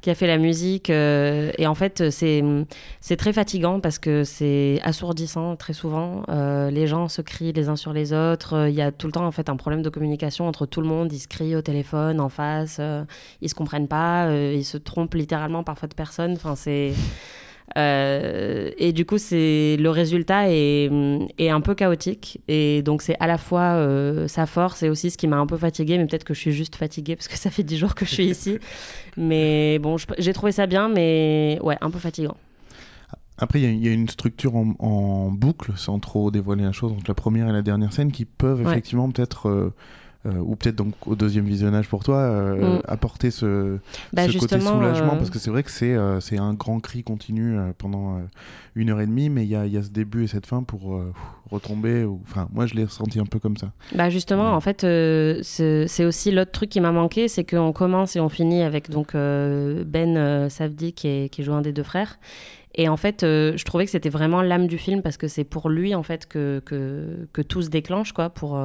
qui 0.00 0.10
a 0.10 0.14
fait 0.14 0.26
la 0.26 0.38
musique. 0.38 0.90
Euh, 0.90 1.52
et 1.58 1.66
en 1.66 1.74
fait, 1.74 2.10
c'est, 2.10 2.42
c'est 3.00 3.16
très 3.16 3.32
fatigant 3.32 3.80
parce 3.80 3.98
que 3.98 4.24
c'est 4.24 4.80
assourdissant 4.82 5.56
très 5.56 5.72
souvent. 5.72 6.22
Euh, 6.28 6.70
les 6.70 6.86
gens 6.86 7.08
se 7.08 7.22
crient 7.22 7.52
les 7.52 7.68
uns 7.68 7.76
sur 7.76 7.92
les 7.92 8.12
autres. 8.12 8.68
Il 8.68 8.74
y 8.74 8.82
a 8.82 8.92
tout 8.92 9.06
le 9.06 9.12
temps 9.12 9.26
en 9.26 9.32
fait 9.32 9.48
un 9.48 9.56
problème 9.56 9.82
de 9.82 9.88
communication 9.88 10.46
entre 10.46 10.66
tout 10.66 10.80
le 10.80 10.86
monde. 10.86 11.12
Ils 11.12 11.20
se 11.20 11.28
crient 11.28 11.56
au 11.56 11.62
téléphone, 11.62 12.20
en 12.20 12.28
face. 12.28 12.78
Euh, 12.80 13.04
ils 13.40 13.48
se 13.48 13.54
comprennent 13.54 13.88
pas. 13.88 14.30
ils 14.32 14.64
se 14.64 14.76
trompent 14.76 15.14
littéralement 15.14 15.64
parfois 15.64 15.88
de 15.88 15.94
personne. 15.94 16.32
Enfin, 16.32 16.56
c'est 16.56 16.92
euh, 17.78 18.70
et 18.78 18.92
du 18.92 19.04
coup, 19.04 19.18
c'est 19.18 19.76
le 19.78 19.90
résultat 19.90 20.50
est, 20.50 20.90
est, 21.38 21.48
un 21.50 21.60
peu 21.60 21.74
chaotique. 21.74 22.40
Et 22.48 22.82
donc, 22.82 23.02
c'est 23.02 23.16
à 23.20 23.26
la 23.26 23.38
fois 23.38 23.74
euh, 23.74 24.28
sa 24.28 24.46
force 24.46 24.82
et 24.82 24.88
aussi 24.88 25.10
ce 25.10 25.18
qui 25.18 25.28
m'a 25.28 25.36
un 25.36 25.46
peu 25.46 25.56
fatiguée. 25.56 25.98
Mais 25.98 26.06
peut-être 26.06 26.24
que 26.24 26.34
je 26.34 26.40
suis 26.40 26.52
juste 26.52 26.76
fatiguée 26.76 27.16
parce 27.16 27.28
que 27.28 27.36
ça 27.36 27.50
fait 27.50 27.62
dix 27.62 27.78
jours 27.78 27.94
que 27.94 28.04
je 28.04 28.10
suis 28.10 28.26
ici. 28.26 28.58
mais 29.16 29.78
bon, 29.78 29.96
j'ai 30.18 30.32
trouvé 30.32 30.52
ça 30.52 30.66
bien, 30.66 30.88
mais 30.88 31.58
ouais, 31.62 31.76
un 31.80 31.90
peu 31.90 31.98
fatigant. 31.98 32.36
Après, 33.38 33.58
il 33.58 33.82
y, 33.82 33.88
a 33.88 33.92
une 33.92 34.08
structure 34.08 34.54
en, 34.54 35.30
boucle, 35.30 35.72
sans 35.76 35.98
trop 35.98 36.30
dévoiler 36.30 36.62
la 36.62 36.72
chose, 36.72 36.92
entre 36.92 37.08
la 37.08 37.14
première 37.14 37.48
et 37.48 37.52
la 37.52 37.62
dernière 37.62 37.90
scène, 37.90 38.12
qui 38.12 38.26
peuvent 38.26 38.60
effectivement 38.60 39.10
peut-être 39.10 39.48
euh, 39.48 39.72
euh, 40.26 40.36
ou 40.36 40.54
peut-être 40.54 40.76
donc 40.76 40.92
au 41.06 41.14
deuxième 41.14 41.46
visionnage 41.46 41.88
pour 41.88 42.04
toi, 42.04 42.16
euh, 42.18 42.76
mm. 42.76 42.82
apporter 42.86 43.30
ce, 43.30 43.78
bah, 44.12 44.28
ce 44.28 44.36
côté 44.36 44.60
soulagement, 44.60 45.14
euh, 45.14 45.16
parce 45.16 45.30
que 45.30 45.38
c'est 45.38 45.48
vrai 45.50 45.62
que 45.62 45.70
c'est 45.70 45.96
c'est 46.20 46.36
un 46.36 46.52
grand 46.52 46.78
cri 46.80 47.02
continu 47.02 47.56
pendant 47.78 48.20
une 48.74 48.90
heure 48.90 49.00
et 49.00 49.06
demie, 49.06 49.30
mais 49.30 49.44
il 49.44 49.48
y 49.48 49.56
a, 49.56 49.66
y 49.66 49.78
a, 49.78 49.82
ce 49.82 49.88
début 49.88 50.24
et 50.24 50.26
cette 50.26 50.44
fin 50.44 50.62
pour 50.62 51.00
retomber. 51.50 52.06
Enfin, 52.24 52.48
moi, 52.52 52.66
je 52.66 52.74
l'ai 52.74 52.84
ressenti 52.84 53.18
un 53.18 53.24
peu 53.24 53.38
comme 53.38 53.56
ça. 53.56 53.72
Bah 53.94 54.10
justement, 54.10 54.52
en 54.52 54.60
fait, 54.60 54.80
c'est 55.42 56.04
aussi 56.04 56.30
l'autre 56.32 56.52
truc 56.52 56.68
qui 56.68 56.80
m'a 56.80 56.92
manqué, 56.92 57.26
c'est 57.26 57.44
qu'on 57.44 57.72
commence 57.72 58.14
et 58.14 58.20
on 58.20 58.28
finit 58.28 58.62
avec 58.62 58.90
donc 58.90 59.14
Ben 59.14 60.50
Savdi 60.50 60.92
qui 60.92 61.08
est, 61.08 61.28
qui 61.30 61.42
joue 61.42 61.54
un 61.54 61.62
des 61.62 61.72
deux 61.72 61.82
frères. 61.82 62.18
Et 62.76 62.88
en 62.88 62.96
fait, 62.96 63.22
je 63.22 63.64
trouvais 63.64 63.84
que 63.84 63.90
c'était 63.90 64.10
vraiment 64.10 64.42
l'âme 64.42 64.68
du 64.68 64.78
film 64.78 65.02
parce 65.02 65.16
que 65.16 65.28
c'est 65.28 65.44
pour 65.44 65.70
lui 65.70 65.94
en 65.94 66.04
fait 66.04 66.26
que, 66.26 66.62
que, 66.64 67.26
que, 67.32 67.42
tout 67.42 67.62
se 67.62 67.68
déclenche 67.68 68.12
quoi. 68.12 68.30
Pour 68.30 68.56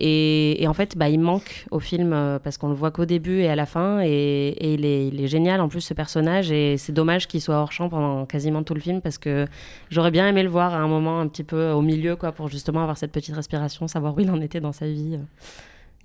et, 0.00 0.64
en 0.68 0.74
fait, 0.74 0.96
bah, 0.96 1.08
il 1.08 1.18
manque 1.18 1.66
au 1.70 1.80
film 1.80 2.12
euh, 2.12 2.38
parce 2.38 2.56
qu'on 2.56 2.68
le 2.68 2.74
voit 2.74 2.90
qu'au 2.90 3.04
début 3.04 3.40
et 3.40 3.48
à 3.48 3.56
la 3.56 3.66
fin. 3.66 4.00
Et, 4.04 4.74
il, 4.74 4.84
est, 4.84 5.26
génial 5.26 5.60
en 5.60 5.68
plus 5.68 5.80
ce 5.80 5.94
personnage. 5.94 6.52
Et 6.52 6.76
c'est 6.76 6.92
dommage 6.92 7.26
qu'il 7.26 7.40
soit 7.40 7.56
hors 7.56 7.72
champ 7.72 7.88
pendant 7.88 8.24
quasiment 8.24 8.62
tout 8.62 8.74
le 8.74 8.80
film 8.80 9.00
parce 9.00 9.18
que 9.18 9.46
j'aurais 9.90 10.10
bien 10.10 10.28
aimé 10.28 10.42
le 10.42 10.48
voir 10.48 10.74
à 10.74 10.78
un 10.78 10.88
moment 10.88 11.20
un 11.20 11.26
petit 11.26 11.44
peu 11.44 11.70
au 11.70 11.82
milieu, 11.82 12.16
quoi, 12.16 12.32
pour 12.32 12.48
justement 12.48 12.80
avoir 12.82 12.96
cette 12.96 13.12
petite 13.12 13.34
respiration, 13.34 13.88
savoir 13.88 14.16
où 14.16 14.20
il 14.20 14.30
en 14.30 14.40
était 14.40 14.60
dans 14.60 14.72
sa 14.72 14.86
vie. 14.86 15.18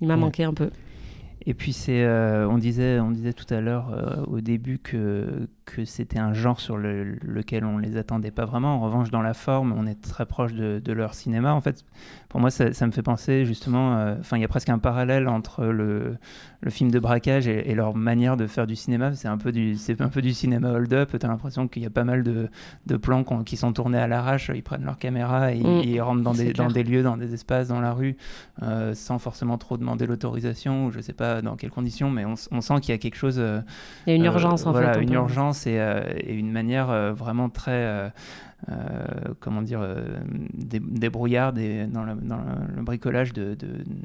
Il 0.00 0.08
m'a 0.08 0.16
manqué 0.16 0.44
un 0.44 0.54
peu. 0.54 0.70
Et 1.46 1.54
puis 1.54 1.72
c'est, 1.72 2.04
euh, 2.04 2.48
on 2.48 2.56
disait, 2.56 3.00
on 3.00 3.10
disait 3.10 3.34
tout 3.34 3.52
à 3.52 3.60
l'heure 3.60 3.90
euh, 3.92 4.24
au 4.26 4.40
début 4.40 4.78
que 4.78 5.48
que 5.64 5.84
c'était 5.84 6.18
un 6.18 6.34
genre 6.34 6.60
sur 6.60 6.76
lequel 6.76 7.64
on 7.64 7.78
les 7.78 7.96
attendait 7.96 8.30
pas 8.30 8.44
vraiment. 8.44 8.74
En 8.74 8.80
revanche, 8.80 9.10
dans 9.10 9.22
la 9.22 9.32
forme, 9.32 9.72
on 9.72 9.86
est 9.86 10.00
très 10.00 10.26
proche 10.26 10.52
de, 10.52 10.92
leur 10.92 11.14
cinéma. 11.14 11.54
En 11.54 11.60
fait, 11.62 11.84
pour 12.28 12.38
moi, 12.38 12.50
ça, 12.50 12.86
me 12.86 12.92
fait 12.92 13.02
penser 13.02 13.46
justement. 13.46 13.96
Euh, 13.96 14.16
enfin, 14.20 14.36
il 14.36 14.42
y 14.42 14.44
a 14.44 14.48
presque 14.48 14.68
un 14.68 14.78
parallèle 14.78 15.26
entre 15.26 15.64
le, 15.64 16.16
le 16.60 16.70
film 16.70 16.90
de 16.90 16.98
braquage 16.98 17.48
et, 17.48 17.74
leur 17.74 17.94
manière 17.96 18.36
de 18.36 18.46
faire 18.46 18.66
du 18.66 18.76
cinéma. 18.76 19.14
C'est 19.14 19.28
un 19.28 19.38
peu 19.38 19.52
du, 19.52 19.76
c'est 19.76 20.02
un 20.02 20.08
peu 20.08 20.20
du 20.20 20.34
cinéma 20.34 20.70
hold-up. 20.70 21.16
T'as 21.18 21.28
l'impression 21.28 21.66
qu'il 21.66 21.82
y 21.82 21.86
a 21.86 21.90
pas 21.90 22.04
mal 22.04 22.22
de, 22.22 22.50
de 22.86 22.96
plans 22.96 23.24
qui 23.42 23.56
sont 23.56 23.72
tournés 23.72 23.98
à 23.98 24.06
l'arrache. 24.06 24.50
Ils 24.54 24.62
prennent 24.62 24.84
leur 24.84 24.98
caméra 24.98 25.52
et 25.52 25.62
mm. 25.62 25.80
ils 25.84 26.00
rentrent 26.00 26.22
dans 26.22 26.34
des, 26.34 26.52
dans 26.52 26.68
des 26.68 26.84
lieux, 26.84 27.02
dans 27.02 27.16
des 27.16 27.32
espaces, 27.32 27.68
dans 27.68 27.80
la 27.80 27.94
rue, 27.94 28.16
sans 28.92 29.18
forcément 29.18 29.56
trop 29.56 29.78
demander 29.78 30.06
l'autorisation 30.06 30.86
ou 30.86 30.92
je 30.92 31.00
sais 31.00 31.14
pas 31.14 31.33
dans 31.42 31.56
quelles 31.56 31.70
conditions, 31.70 32.10
mais 32.10 32.24
on, 32.24 32.36
sent 32.36 32.80
qu'il 32.80 32.90
y 32.90 32.94
a 32.94 32.98
quelque 32.98 33.16
chose. 33.16 33.38
il 34.06 34.10
y 34.10 34.12
a 34.12 34.16
une 34.16 34.24
urgence 34.24 34.66
en 34.66 34.72
voilà, 34.72 34.94
fait. 34.94 35.02
Une 35.02 35.12
urgence 35.12 35.64
euh, 35.66 36.02
et, 36.16 36.34
une 36.34 36.50
manière 36.50 36.90
euh, 36.90 37.12
vraiment 37.12 37.48
très, 37.48 38.10
euh, 38.70 38.84
comment 39.40 39.62
dire, 39.62 39.86
débrouillarde 40.52 41.60
dans, 41.88 42.04
le, 42.04 42.82
bricolage 42.82 43.32
de, 43.32 43.56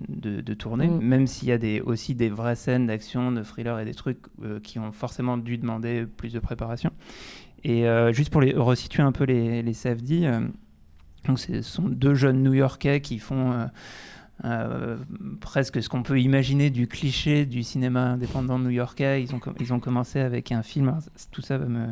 de, 0.10 0.54
tourner, 0.54 0.88
mm. 0.88 1.00
même 1.02 1.28
s'il 1.28 1.50
y 1.50 1.52
a 1.52 1.58
des, 1.58 1.82
aussi 1.82 2.16
des 2.16 2.30
vraies 2.30 2.56
scènes 2.56 2.88
d'action, 2.88 3.32
de 3.32 3.44
thriller 3.44 3.80
et 3.80 3.86
des 3.86 3.94
trucs 3.94 4.20
qui 4.64 4.80
ont 4.80 4.92
forcément 4.92 5.38
dû 5.38 5.58
demander 5.58 6.06
plus 6.06 6.34
de 6.34 6.40
préparation. 6.40 6.92
Et 7.64 7.86
juste 8.12 8.30
pour 8.30 8.42
les, 8.42 8.54
resituer 8.54 9.04
un 9.04 9.12
peu 9.12 9.26
les, 9.26 9.62
les 9.62 9.74
CFD, 9.74 10.32
donc 11.26 11.40
ce 11.40 11.62
sont 11.62 11.84
deux 11.84 12.16
jeunes 12.16 12.42
New-Yorkais 12.44 13.02
qui 13.02 13.20
font 13.20 13.70
euh, 14.46 14.98
presque 15.42 15.82
ce 15.82 15.90
qu'on 15.90 16.04
peut 16.04 16.20
imaginer 16.20 16.70
du 16.70 16.88
cliché 16.88 17.46
du 17.46 17.64
cinéma 17.64 18.12
indépendant 18.12 18.60
new-yorkais. 18.60 19.22
Ils 19.22 19.36
ont, 19.36 19.40
ils 19.60 19.74
ont 19.74 19.80
commencé 19.80 20.20
avec 20.20 20.52
un 20.52 20.64
film, 20.64 20.98
tout 21.32 21.42
ça 21.42 21.58
va 21.58 21.66
me 21.66 21.88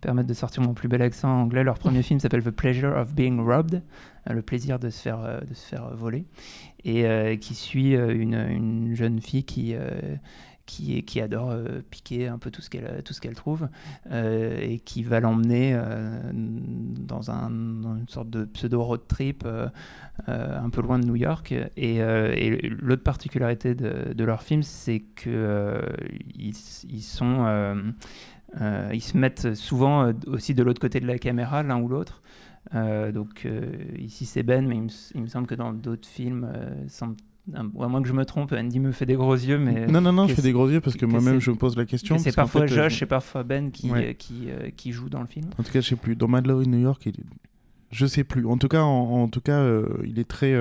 permettre 0.00 0.28
de 0.28 0.34
sortir 0.34 0.62
mon 0.62 0.72
plus 0.72 0.88
bel 0.88 1.02
accent 1.02 1.28
anglais. 1.28 1.64
Leur 1.64 1.78
premier 1.78 2.02
film 2.02 2.20
s'appelle 2.20 2.42
The 2.42 2.50
Pleasure 2.50 2.96
of 2.96 3.14
Being 3.14 3.40
Robbed, 3.40 3.82
euh, 4.28 4.32
le 4.32 4.42
plaisir 4.42 4.78
de 4.78 4.88
se 4.88 5.02
faire, 5.02 5.20
euh, 5.20 5.40
de 5.40 5.54
se 5.54 5.66
faire 5.66 5.94
voler, 5.94 6.24
et 6.84 7.38
qui 7.42 7.54
suit 7.54 7.92
une, 7.92 8.34
une, 8.34 8.94
jeune 8.94 9.20
fille 9.20 9.44
qui 9.44 9.74
qui, 10.70 11.02
qui 11.02 11.20
adore 11.20 11.50
euh, 11.50 11.82
piquer 11.90 12.28
un 12.28 12.38
peu 12.38 12.52
tout 12.52 12.62
ce 12.62 12.70
qu'elle 12.70 13.34
trouve 13.34 13.68
euh, 14.12 14.56
et 14.60 14.78
qui 14.78 15.02
va 15.02 15.18
l'emmener 15.18 15.72
euh, 15.74 16.30
dans, 16.32 17.32
un, 17.32 17.50
une 17.50 18.08
sorte 18.08 18.30
de 18.30 18.44
pseudo 18.44 18.82
road 18.82 19.00
trip 19.08 19.46
un 20.26 20.70
peu 20.70 20.80
loin 20.80 20.98
de 20.98 21.06
New 21.06 21.16
York. 21.16 21.52
Et, 21.76 22.00
l'autre 22.80 23.02
particularité 23.02 23.74
de, 23.74 24.12
de, 24.14 24.24
leur 24.24 24.42
film 24.42 24.62
c'est 24.62 25.00
que 25.00 25.82
ils, 26.36 26.54
sont 26.54 27.92
ils 28.92 29.02
se 29.02 29.16
mettent 29.16 29.54
souvent 29.54 30.12
aussi 30.26 30.54
de 30.54 30.62
l'autre 30.62 30.80
côté 30.80 31.00
de 31.00 31.06
la 31.06 31.18
caméra 31.18 31.62
l'un 31.62 31.80
ou 31.80 31.88
l'autre. 31.88 32.22
Donc 32.72 33.48
ici 33.98 34.24
c'est 34.24 34.44
Ben, 34.44 34.66
mais 34.66 34.76
il 35.14 35.22
me, 35.22 35.26
semble 35.26 35.46
que 35.46 35.56
dans 35.56 35.72
d'autres 35.72 36.08
films, 36.08 36.48
à 37.54 37.62
moins 37.62 38.02
que 38.02 38.08
je 38.08 38.12
me 38.12 38.24
trompe, 38.24 38.52
Andy 38.52 38.80
me 38.80 38.92
fait 38.92 39.06
des 39.06 39.14
gros 39.14 39.34
yeux, 39.34 39.58
mais 39.58 39.86
non, 39.86 40.00
non, 40.00 40.12
non, 40.12 40.26
je 40.26 40.34
fais 40.34 40.42
des 40.42 40.52
gros 40.52 40.68
yeux 40.68 40.80
parce 40.80 40.96
que, 40.96 41.06
moi-même 41.06 41.40
je 41.40 41.50
me 41.50 41.56
pose 41.56 41.76
la 41.76 41.84
question. 41.84 42.18
C'est 42.18 42.34
parfois 42.34 42.66
Josh 42.66 43.02
et 43.02 43.06
parfois 43.06 43.42
Ben 43.42 43.70
qui, 43.70 43.90
qui, 44.18 44.48
qui 44.76 44.92
joue 44.92 45.08
dans 45.08 45.20
le 45.20 45.26
film. 45.26 45.46
En 45.58 45.62
tout 45.62 45.72
cas, 45.72 45.80
je 45.80 45.88
sais 45.88 45.96
plus. 45.96 46.16
Dans 46.16 46.28
Mad 46.28 46.46
Love 46.46 46.62
in 46.62 46.70
New 46.70 46.80
York, 46.80 47.02
il... 47.06 47.14
je 47.90 48.06
sais 48.06 48.24
plus. 48.24 48.46
En 48.46 48.58
tout 48.58 48.68
cas, 48.68 48.82
en, 48.82 49.28
tout 49.28 49.40
cas, 49.40 49.64
il 50.04 50.18
est 50.18 50.28
très 50.28 50.54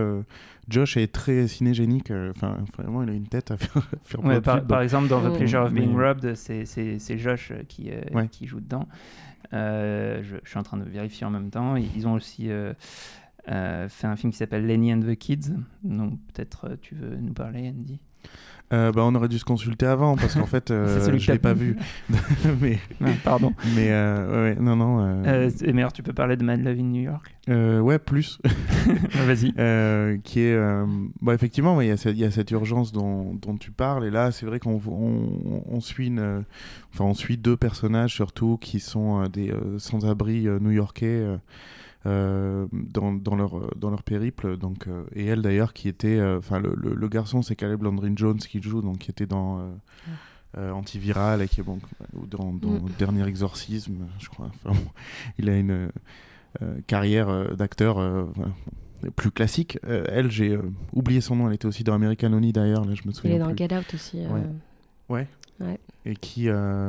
Josh 0.69 0.97
est 0.97 1.11
très 1.11 1.47
cinégénique. 1.47 2.11
Euh, 2.11 2.31
enfin, 2.35 2.57
vraiment, 2.77 3.03
il 3.03 3.09
a 3.09 3.13
une 3.13 3.27
tête 3.27 3.51
à 3.51 3.57
faire. 3.57 3.83
faire 4.03 4.41
par, 4.67 4.81
exemple, 4.81 5.07
dans 5.07 5.21
The 5.21 5.35
Pleasure 5.35 5.63
of 5.63 5.73
Being 5.73 5.95
Robbed, 5.95 6.35
c'est 6.35 7.17
Josh 7.17 7.51
euh, 7.51 7.63
qui, 7.67 7.89
euh, 7.91 8.25
qui 8.27 8.45
joue 8.45 8.59
dedans. 8.59 8.87
je, 9.51 10.21
je, 10.43 10.49
suis 10.49 10.59
en 10.59 10.63
train 10.63 10.77
de 10.77 10.83
vérifier 10.83 11.25
en 11.25 11.31
même 11.31 11.49
temps. 11.49 11.75
Ils 11.75 12.07
ont 12.07 12.13
aussi 12.13 12.49
fait 13.49 14.07
un 14.07 14.15
film 14.15 14.31
qui 14.31 14.37
s'appelle 14.37 14.65
Lenny 14.65 14.93
and 14.93 15.01
the 15.01 15.15
Kids. 15.15 15.51
Donc, 15.83 16.19
peut-être 16.33 16.77
tu 16.81 16.95
veux 16.95 17.15
nous 17.17 17.33
parler, 17.33 17.69
Andy? 17.69 17.99
Euh, 18.71 18.91
bah, 18.91 19.01
on 19.03 19.15
aurait 19.15 19.27
dû 19.27 19.39
se 19.39 19.45
consulter 19.45 19.87
avant 19.87 20.15
parce 20.15 20.35
qu'en 20.35 20.45
fait 20.45 20.69
euh, 20.71 21.17
je 21.17 21.31
l'ai 21.31 21.39
pas 21.39 21.53
vu. 21.53 21.75
Mais 22.61 22.77
pardon. 23.23 23.53
mais 23.75 23.87
euh, 23.89 24.53
ouais, 24.53 24.55
non 24.59 24.75
non 24.75 24.99
euh... 25.01 25.49
mais 25.73 25.81
alors 25.81 25.91
tu 25.91 26.03
peux 26.03 26.13
parler 26.13 26.37
de 26.37 26.43
Mad 26.43 26.63
Love 26.63 26.77
in 26.77 26.83
New 26.83 27.01
York? 27.01 27.35
Ouais 27.47 27.97
plus. 27.97 28.39
Vas-y. 29.25 29.53
Qui 30.21 30.41
est 30.41 30.59
bah, 31.21 31.33
effectivement 31.33 31.81
il 31.81 31.87
y, 31.87 31.89
y, 31.89 32.23
a 32.23 32.31
cette 32.31 32.51
urgence 32.51 32.91
dont, 32.91 33.33
dont, 33.33 33.57
tu 33.57 33.71
parles. 33.71 34.05
Et 34.05 34.11
là 34.11 34.31
c'est 34.31 34.45
vrai 34.45 34.59
qu'on 34.59 34.79
on, 34.87 35.63
on, 35.67 35.79
suit 35.79 36.07
une 36.07 36.43
enfin 36.93 37.05
on 37.05 37.15
suit 37.15 37.37
deux 37.37 37.57
personnages 37.57 38.13
surtout 38.13 38.57
qui 38.61 38.79
sont 38.79 39.27
des 39.29 39.51
sans-abri 39.79 40.47
new-yorkais 40.61 41.25
euh, 42.05 42.65
dans, 42.71 43.11
dans, 43.11 43.35
leur, 43.35 43.75
dans 43.75 43.89
leur 43.89 44.03
périple. 44.03 44.55
Donc, 44.55 44.87
euh, 44.87 45.03
et 45.13 45.25
elle 45.25 45.41
d'ailleurs 45.41 45.73
qui 45.73 45.89
était, 45.89 46.17
euh, 46.17 46.37
enfin 46.37 46.57
le, 46.59 46.73
le, 46.73 47.07
garçon 47.09 47.41
c'est 47.41 47.57
Caleb 47.57 47.83
Landry 47.83 48.13
Jones 48.15 48.37
qui 48.37 48.61
joue, 48.61 48.81
donc 48.81 48.99
qui 48.99 49.11
était 49.11 49.25
dans 49.25 49.69
Antiviral 50.55 51.41
et 51.41 51.49
qui 51.49 51.59
est 51.59 51.63
bon, 51.63 51.79
dans, 52.13 52.53
dans 52.53 52.69
mm. 52.69 52.89
Dernier 52.97 53.27
Exorcisme, 53.27 54.07
je 54.17 54.29
crois. 54.29 54.49
Enfin, 54.63 54.79
il 55.37 55.49
a 55.49 55.57
une 55.57 55.89
carrière 56.87 57.53
d'acteur 57.57 58.29
plus 59.17 59.31
classique. 59.31 59.77
elle, 59.83 60.31
j'ai 60.31 60.57
oublié 60.93 61.19
son 61.19 61.35
nom, 61.35 61.49
elle 61.49 61.55
était 61.55 61.65
aussi 61.67 61.83
dans 61.83 61.93
American 61.93 62.31
Honey 62.31 62.53
d'ailleurs, 62.53 62.85
là 62.85 62.93
je 62.95 63.05
me 63.05 63.11
souviens. 63.11 63.35
Elle 63.35 63.41
est 63.41 63.45
dans 63.45 63.55
Get 63.55 63.75
Out 63.75 63.93
aussi. 63.93 64.21
Ouais. 65.09 65.27
ouais. 65.59 65.79
Et 66.05 66.15
qui, 66.15 66.47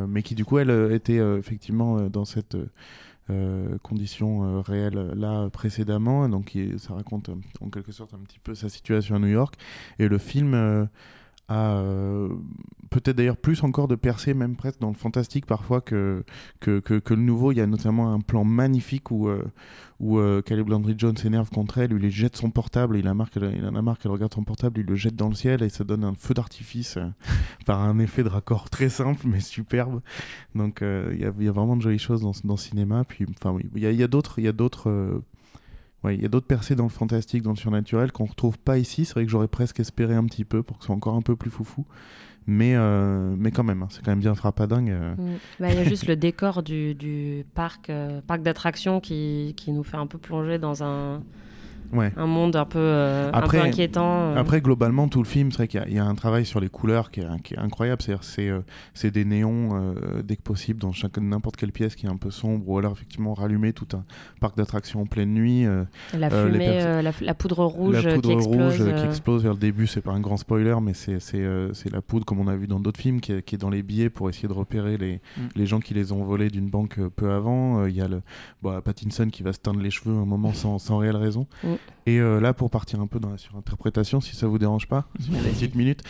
mais 0.09 0.23
qui 0.23 0.37
du 0.37 0.45
coup, 0.45 0.59
elle 0.59 0.93
était 0.93 1.17
effectivement 1.17 2.09
dans 2.09 2.25
cette 2.25 2.57
euh, 3.31 3.79
conditions 3.83 4.45
euh, 4.45 4.61
réelles 4.61 5.13
là 5.17 5.49
précédemment. 5.51 6.29
Donc 6.29 6.57
ça 6.79 6.95
raconte 6.95 7.29
euh, 7.29 7.37
en 7.61 7.71
quelque 7.71 7.93
sorte 7.93 8.15
un 8.15 8.19
petit 8.19 8.39
peu 8.39 8.55
sa 8.55 8.69
situation 8.69 9.15
à 9.17 9.19
New 9.19 9.29
York. 9.29 9.55
Et 9.99 10.09
le 10.09 10.19
film 10.19 10.89
a 11.51 11.83
peut-être 12.91 13.17
d'ailleurs 13.17 13.37
plus 13.37 13.63
encore 13.63 13.89
de 13.89 13.95
percées, 13.95 14.35
même 14.35 14.57
presque 14.57 14.81
dans 14.81 14.89
le 14.89 14.95
fantastique 14.95 15.47
parfois 15.47 15.81
que, 15.81 16.25
que, 16.61 16.81
que, 16.81 17.15
le 17.15 17.23
nouveau. 17.23 17.53
Il 17.53 17.59
y 17.59 17.61
a 17.61 17.67
notamment 17.67 18.13
un 18.13 18.21
plan 18.21 18.45
magnifique 18.45 19.11
où, 19.11 19.29
où 20.01 20.19
euh, 20.19 20.41
Caleb 20.41 20.69
Landry 20.69 20.95
Jones 20.97 21.17
s'énerve 21.17 21.51
contre 21.51 21.79
elle, 21.79 21.91
lui 21.91 22.11
jette 22.11 22.37
son 22.37 22.51
portable, 22.51 22.97
il, 22.97 23.07
a 23.07 23.15
marre 23.15 23.29
il 23.37 23.65
en 23.67 23.75
a 23.75 23.83
marre 23.83 23.99
qu'elle 23.99 24.11
regarde 24.11 24.33
son 24.33 24.43
portable, 24.43 24.81
il 24.81 24.87
le 24.87 24.95
jette 24.95 25.15
dans 25.15 25.29
le 25.29 25.35
ciel 25.35 25.63
et 25.63 25.69
ça 25.69 25.85
donne 25.85 26.05
un 26.05 26.15
feu 26.15 26.33
d'artifice 26.33 26.97
euh, 26.97 27.07
par 27.67 27.81
un 27.81 27.99
effet 27.99 28.25
de 28.25 28.29
raccord 28.29 28.71
très 28.71 28.89
simple 28.89 29.27
mais 29.27 29.41
superbe. 29.41 30.01
Donc 30.55 30.81
euh, 30.81 31.11
il 31.13 31.21
y, 31.45 31.49
a 31.49 31.53
vraiment 31.53 31.77
de 31.77 31.83
jolies 31.83 31.99
choses 31.99 32.23
dans, 32.23 32.33
dans 32.45 32.55
le 32.55 32.59
cinéma. 32.59 33.05
Puis 33.05 33.27
enfin 33.29 33.57
il 33.75 33.83
y 33.83 34.03
a, 34.03 34.09
d'autres, 34.09 34.39
il 34.39 34.45
y 34.47 34.49
a 34.49 34.53
d'autres. 34.53 35.23
Ouais, 36.03 36.15
il 36.15 36.23
y 36.23 36.25
a 36.25 36.29
d'autres 36.29 36.47
percées 36.47 36.75
dans 36.75 36.85
le 36.85 36.91
fantastique, 36.91 37.43
dans 37.43 37.51
le 37.51 37.57
surnaturel 37.57 38.11
qu'on 38.11 38.25
retrouve 38.25 38.59
pas 38.59 38.79
ici. 38.79 39.05
C'est 39.05 39.15
vrai 39.15 39.25
que 39.25 39.31
j'aurais 39.31 39.49
presque 39.49 39.81
espéré 39.81 40.15
un 40.15 40.25
petit 40.25 40.45
peu 40.45 40.63
pour 40.63 40.79
que 40.79 40.85
ce 40.85 40.87
soit 40.87 40.95
encore 40.95 41.15
un 41.15 41.23
peu 41.23 41.37
plus 41.37 41.51
foufou 41.51 41.85
mais, 42.47 42.75
euh, 42.75 43.35
mais 43.39 43.51
quand 43.51 43.63
même, 43.63 43.83
hein, 43.83 43.89
c'est 43.91 44.05
quand 44.05 44.11
même 44.11 44.21
bien 44.21 44.35
frappadingue. 44.35 44.91
Euh. 44.91 45.15
Mm. 45.15 45.39
Bah, 45.61 45.71
il 45.71 45.77
y 45.77 45.79
a 45.79 45.85
juste 45.85 46.07
le 46.07 46.17
décor 46.17 46.63
du, 46.63 46.95
du 46.95 47.45
parc, 47.55 47.91
euh, 47.91 48.21
parc 48.27 48.43
d'attractions 48.43 49.01
qui, 49.01 49.55
qui, 49.57 49.71
nous 49.71 49.85
fait 49.85 49.97
un 49.97 50.07
peu 50.07 50.19
plonger 50.19 50.59
dans 50.59 50.83
un, 50.83 51.23
un 51.93 52.27
monde 52.27 52.57
un 52.57 52.65
peu, 52.65 52.79
euh, 52.79 53.31
un 53.33 53.43
peu 53.43 53.61
inquiétant. 53.61 54.21
Euh. 54.21 54.37
Après, 54.37 54.61
globalement, 54.61 55.09
tout 55.09 55.23
le 55.23 55.29
film, 55.29 55.51
c'est 55.51 55.59
vrai 55.59 55.69
qu'il 55.69 55.95
y, 55.95 55.99
a 55.99 56.05
un 56.05 56.15
travail 56.15 56.47
sur 56.47 56.61
les 56.61 56.69
couleurs 56.69 57.11
qui 57.11 57.21
est, 57.21 57.59
incroyable. 57.59 58.03
C'est 58.03 58.49
euh, 58.49 58.61
c'est 58.95 59.11
des 59.11 59.25
néons 59.25 59.95
dès 60.25 60.37
que 60.37 60.43
possible 60.43 60.81
dans 60.81 60.93
n'importe 61.21 61.57
quelle 61.57 61.73
pièce 61.73 61.95
qui 61.95 62.07
est 62.07 62.09
un 62.09 62.17
peu 62.17 62.31
sombre, 62.31 62.69
ou 62.69 62.79
alors 62.79 62.93
effectivement 62.93 63.35
rallumer 63.35 63.73
tout 63.73 63.89
un 63.95 64.05
parc 64.41 64.57
d'attractions 64.57 65.03
en 65.03 65.07
pleine 65.07 65.33
nuit. 65.33 65.67
la 66.15 66.31
fumée, 66.31 67.03
la, 67.21 67.35
poudre 67.35 67.65
rouge, 67.65 68.05
la 68.05 68.15
poudre 68.15 68.29
qui, 68.29 68.35
explose, 68.35 68.81
rouge 68.81 68.95
qui 68.95 69.05
explose 69.07 69.43
vers 69.43 69.53
le 69.53 69.59
début. 69.59 69.87
C'est 69.87 70.01
pas 70.01 70.13
un 70.13 70.21
grand 70.21 70.37
spoiler, 70.37 70.77
mais 70.83 70.95
c'est 70.95 71.91
la 71.91 72.03
poudre 72.03 72.25
comme 72.25 72.41
on 72.41 72.49
a 72.49 72.57
vu 72.57 72.67
dans 72.67 72.81
d'autres 72.81 73.01
films 73.01 73.21
qui 73.21 73.33
est, 73.33 73.57
dans 73.57 73.71
les 73.71 73.83
billets 73.83 74.11
pour 74.11 74.31
essayer 74.31 74.49
de 74.49 74.53
repérer 74.53 74.97
les, 74.97 75.21
mm. 75.37 75.41
les 75.57 75.67
gens 75.67 75.81
qui 75.81 75.95
les 75.95 76.13
ont 76.13 76.25
volés 76.25 76.51
d'une 76.51 76.69
banque 76.69 76.99
peu 77.17 77.33
avant. 77.33 77.87
Il 77.87 77.95
y 77.95 78.01
a 78.01 78.09
le 78.09 78.23
bon, 78.63 78.81
Pattinson 78.81 79.29
qui 79.31 79.43
va 79.43 79.53
se 79.53 79.59
teindre 79.59 79.81
les 79.81 79.91
cheveux 79.91 80.15
un 80.15 80.25
moment 80.25 80.53
sans, 80.53 80.79
sans 80.79 80.99
réelle 80.99 81.17
raison. 81.17 81.47
Mm. 81.65 81.75
Et 82.07 82.19
euh, 82.19 82.41
là, 82.41 82.55
pour 82.55 82.71
partir 82.71 83.01
un 83.01 83.07
peu 83.07 83.21
dans 83.21 83.31
la 83.31 83.39
surinterprétation, 83.39 84.21
si 84.21 84.35
ça 84.35 84.47
vous 84.47 84.59
dérange 84.59 84.89
pas, 84.89 85.09
une 85.29 85.37
petite 85.37 85.75
minute. 85.75 86.03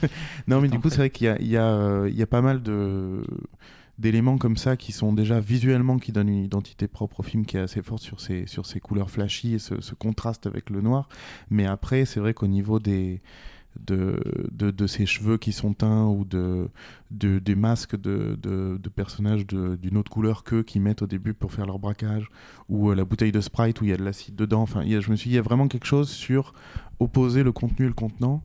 non, 0.46 0.60
mais 0.60 0.68
du 0.68 0.78
coup, 0.78 0.90
c'est 0.90 0.98
vrai 0.98 1.10
qu'il 1.10 1.26
y, 1.26 1.44
y, 1.50 1.56
euh, 1.56 2.10
y 2.10 2.22
a, 2.22 2.26
pas 2.26 2.42
mal 2.42 2.62
de 2.62 3.24
d'éléments 3.98 4.38
comme 4.38 4.56
ça 4.56 4.76
qui 4.76 4.92
sont 4.92 5.12
déjà 5.12 5.40
visuellement 5.40 5.98
qui 5.98 6.12
donnent 6.12 6.28
une 6.28 6.44
identité 6.44 6.86
propre 6.86 7.18
au 7.18 7.22
film 7.24 7.44
qui 7.44 7.56
est 7.56 7.60
assez 7.60 7.82
forte 7.82 8.00
sur 8.00 8.20
ces 8.20 8.46
sur 8.46 8.64
ces 8.64 8.78
couleurs 8.78 9.10
flashy 9.10 9.54
et 9.54 9.58
ce, 9.58 9.80
ce 9.80 9.96
contraste 9.96 10.46
avec 10.46 10.70
le 10.70 10.80
noir. 10.80 11.08
Mais 11.50 11.66
après 11.66 12.04
c'est 12.04 12.20
vrai 12.20 12.32
qu'au 12.32 12.46
niveau 12.46 12.78
des 12.78 13.20
de, 13.86 14.20
de, 14.52 14.70
de, 14.70 14.86
ses 14.86 15.06
cheveux 15.06 15.38
qui 15.38 15.52
sont 15.52 15.72
teints 15.72 16.06
ou 16.06 16.24
de, 16.24 16.68
de 17.10 17.38
des 17.38 17.54
masques 17.54 17.96
de, 17.96 18.38
de 18.40 18.88
personnages 18.88 19.46
d'une 19.46 19.96
autre 19.96 20.10
couleur 20.10 20.44
qu'eux 20.44 20.62
qui 20.62 20.80
mettent 20.80 21.02
au 21.02 21.06
début 21.06 21.34
pour 21.34 21.52
faire 21.52 21.66
leur 21.66 21.78
braquage 21.78 22.30
ou 22.68 22.90
euh, 22.90 22.94
la 22.94 23.04
bouteille 23.04 23.32
de 23.32 23.40
Sprite 23.40 23.80
où 23.80 23.84
il 23.84 23.90
y 23.90 23.92
a 23.92 23.96
de 23.96 24.04
l'acide 24.04 24.34
dedans. 24.34 24.62
Enfin, 24.62 24.82
je 24.84 25.10
me 25.10 25.16
suis 25.16 25.30
dit, 25.30 25.34
il 25.34 25.36
y 25.36 25.38
a 25.38 25.42
vraiment 25.42 25.68
quelque 25.68 25.86
chose 25.86 26.08
sur 26.08 26.52
opposer 27.00 27.42
le 27.42 27.52
contenu 27.52 27.86
et 27.86 27.88
le 27.88 27.94
contenant 27.94 28.42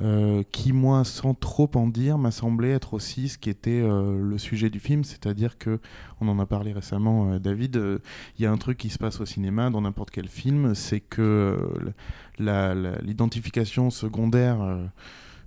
euh, 0.00 0.42
qui, 0.52 0.72
moi, 0.72 1.04
sans 1.04 1.34
trop 1.34 1.70
en 1.74 1.86
dire, 1.86 2.16
m'a 2.16 2.30
semblé 2.30 2.70
être 2.70 2.94
aussi 2.94 3.28
ce 3.28 3.36
qui 3.36 3.50
était 3.50 3.82
euh, 3.82 4.18
le 4.22 4.38
sujet 4.38 4.70
du 4.70 4.80
film, 4.80 5.04
c'est-à-dire 5.04 5.58
que, 5.58 5.80
on 6.20 6.28
en 6.28 6.38
a 6.38 6.46
parlé 6.46 6.72
récemment, 6.72 7.38
David, 7.38 8.00
il 8.38 8.42
y 8.42 8.46
a 8.46 8.52
un 8.52 8.56
truc 8.56 8.78
qui 8.78 8.88
se 8.88 8.98
passe 8.98 9.20
au 9.20 9.26
cinéma, 9.26 9.70
dans 9.70 9.82
n'importe 9.82 10.10
quel 10.10 10.28
film, 10.28 10.74
c'est 10.74 11.00
que 11.00 11.58
l'identification 12.38 13.90
secondaire 13.90 14.60
euh, 14.62 14.86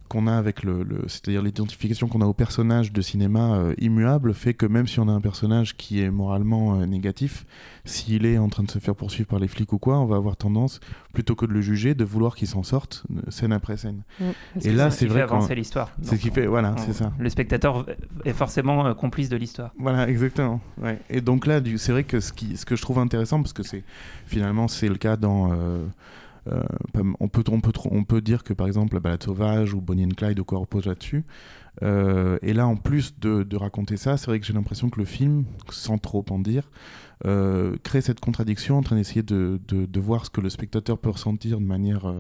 qu'on 0.08 0.28
a 0.28 0.34
avec 0.34 0.64
le, 0.64 0.86
c'est-à-dire 1.08 1.42
l'identification 1.42 2.08
qu'on 2.08 2.22
a 2.22 2.26
au 2.26 2.34
personnage 2.34 2.92
de 2.92 3.02
cinéma 3.02 3.56
euh, 3.56 3.74
immuable 3.80 4.34
fait 4.34 4.54
que 4.54 4.66
même 4.66 4.88
si 4.88 5.00
on 5.00 5.08
a 5.08 5.12
un 5.12 5.22
personnage 5.22 5.78
qui 5.78 6.02
est 6.02 6.10
moralement 6.10 6.80
euh, 6.80 6.86
négatif, 6.86 7.46
s'il 7.86 8.26
est 8.26 8.38
en 8.38 8.50
train 8.50 8.64
de 8.64 8.72
se 8.72 8.80
faire 8.80 8.96
poursuivre 8.96 9.28
par 9.28 9.40
les 9.40 9.48
flics 9.48 9.74
ou 9.74 9.78
quoi, 9.78 10.00
on 10.00 10.06
va 10.06 10.16
avoir 10.16 10.38
tendance 10.38 10.80
plutôt 11.14 11.36
que 11.36 11.46
de 11.46 11.52
le 11.52 11.62
juger, 11.62 11.96
de 11.96 12.04
vouloir 12.04 12.36
qu'il 12.36 12.48
s'en 12.48 12.64
sorte 12.64 13.04
scène 13.30 13.54
après 13.54 13.78
scène. 13.78 14.04
Mm. 14.20 14.26
Et 14.64 14.72
là, 14.72 14.92
c'est 14.92 15.06
vrai 15.06 15.22
avancer 15.22 15.56
l'histoire. 15.56 15.92
C'est 16.02 16.18
ce 16.18 16.22
qui 16.22 16.30
fait, 16.30 16.46
voilà, 16.46 16.76
c'est 16.78 16.94
ça. 16.94 17.12
Le 17.18 17.30
spectateur 17.30 17.86
est 18.26 18.34
forcément 18.34 18.94
complice 18.96 19.30
de 19.30 19.38
l'histoire. 19.38 19.72
Voilà, 19.78 20.08
exactement. 20.10 20.62
Ouais. 20.82 21.00
Et 21.10 21.22
donc 21.22 21.46
là, 21.46 21.60
c'est 21.78 21.92
vrai 21.92 22.04
que 22.04 22.20
ce 22.20 22.34
qui, 22.34 22.58
ce 22.58 22.66
que 22.66 22.76
je 22.76 22.82
trouve 22.82 23.00
intéressant, 23.00 23.42
parce 23.42 23.54
que 23.54 23.64
c'est 23.64 23.84
finalement 24.28 24.68
c'est 24.68 24.90
le 24.90 24.96
cas 24.96 25.18
dans 25.18 25.52
euh, 25.52 25.86
on, 27.20 27.28
peut, 27.28 27.44
on, 27.50 27.62
peut, 27.62 27.74
on 27.92 28.04
peut 28.04 28.22
dire 28.22 28.44
que 28.44 28.54
par 28.54 28.68
exemple 28.68 28.94
La 28.94 29.00
balade 29.00 29.24
sauvage 29.24 29.74
ou 29.74 29.82
Bonnie 29.82 30.06
and 30.06 30.16
Clyde 30.16 30.40
ou 30.40 30.46
quoi 30.46 30.60
repose 30.60 30.86
là-dessus. 30.86 31.26
Euh, 31.84 32.38
et 32.42 32.54
là, 32.54 32.68
en 32.68 32.76
plus 32.76 33.20
de, 33.20 33.56
raconter 33.56 33.98
ça, 33.98 34.18
c'est 34.18 34.28
vrai 34.28 34.40
que 34.40 34.46
j'ai 34.46 34.54
l'impression 34.54 34.90
que 34.90 35.00
le 35.00 35.06
film, 35.06 35.46
sans 35.70 35.98
trop 35.98 36.26
en 36.30 36.40
dire, 36.40 36.70
euh, 37.26 37.76
crée 37.84 38.02
cette 38.02 38.20
contradiction 38.20 38.78
en 38.78 38.82
train 38.82 38.96
d'essayer 38.96 39.24
de, 39.24 39.60
de, 39.68 40.00
voir 40.00 40.26
ce 40.26 40.30
que 40.30 40.42
le 40.42 40.50
spectateur 40.50 40.98
peut 40.98 41.10
ressentir 41.10 41.60
de 41.60 41.66
manière 41.66 42.14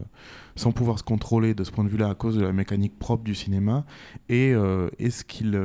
sans 0.55 0.71
pouvoir 0.71 0.97
se 0.99 1.03
contrôler 1.03 1.53
de 1.53 1.63
ce 1.63 1.71
point 1.71 1.83
de 1.83 1.89
vue-là 1.89 2.09
à 2.09 2.15
cause 2.15 2.37
de 2.37 2.43
la 2.43 2.53
mécanique 2.53 2.97
propre 2.97 3.23
du 3.23 3.35
cinéma 3.35 3.85
et, 4.29 4.53
est-ce 4.97 5.25
qu'il 5.25 5.59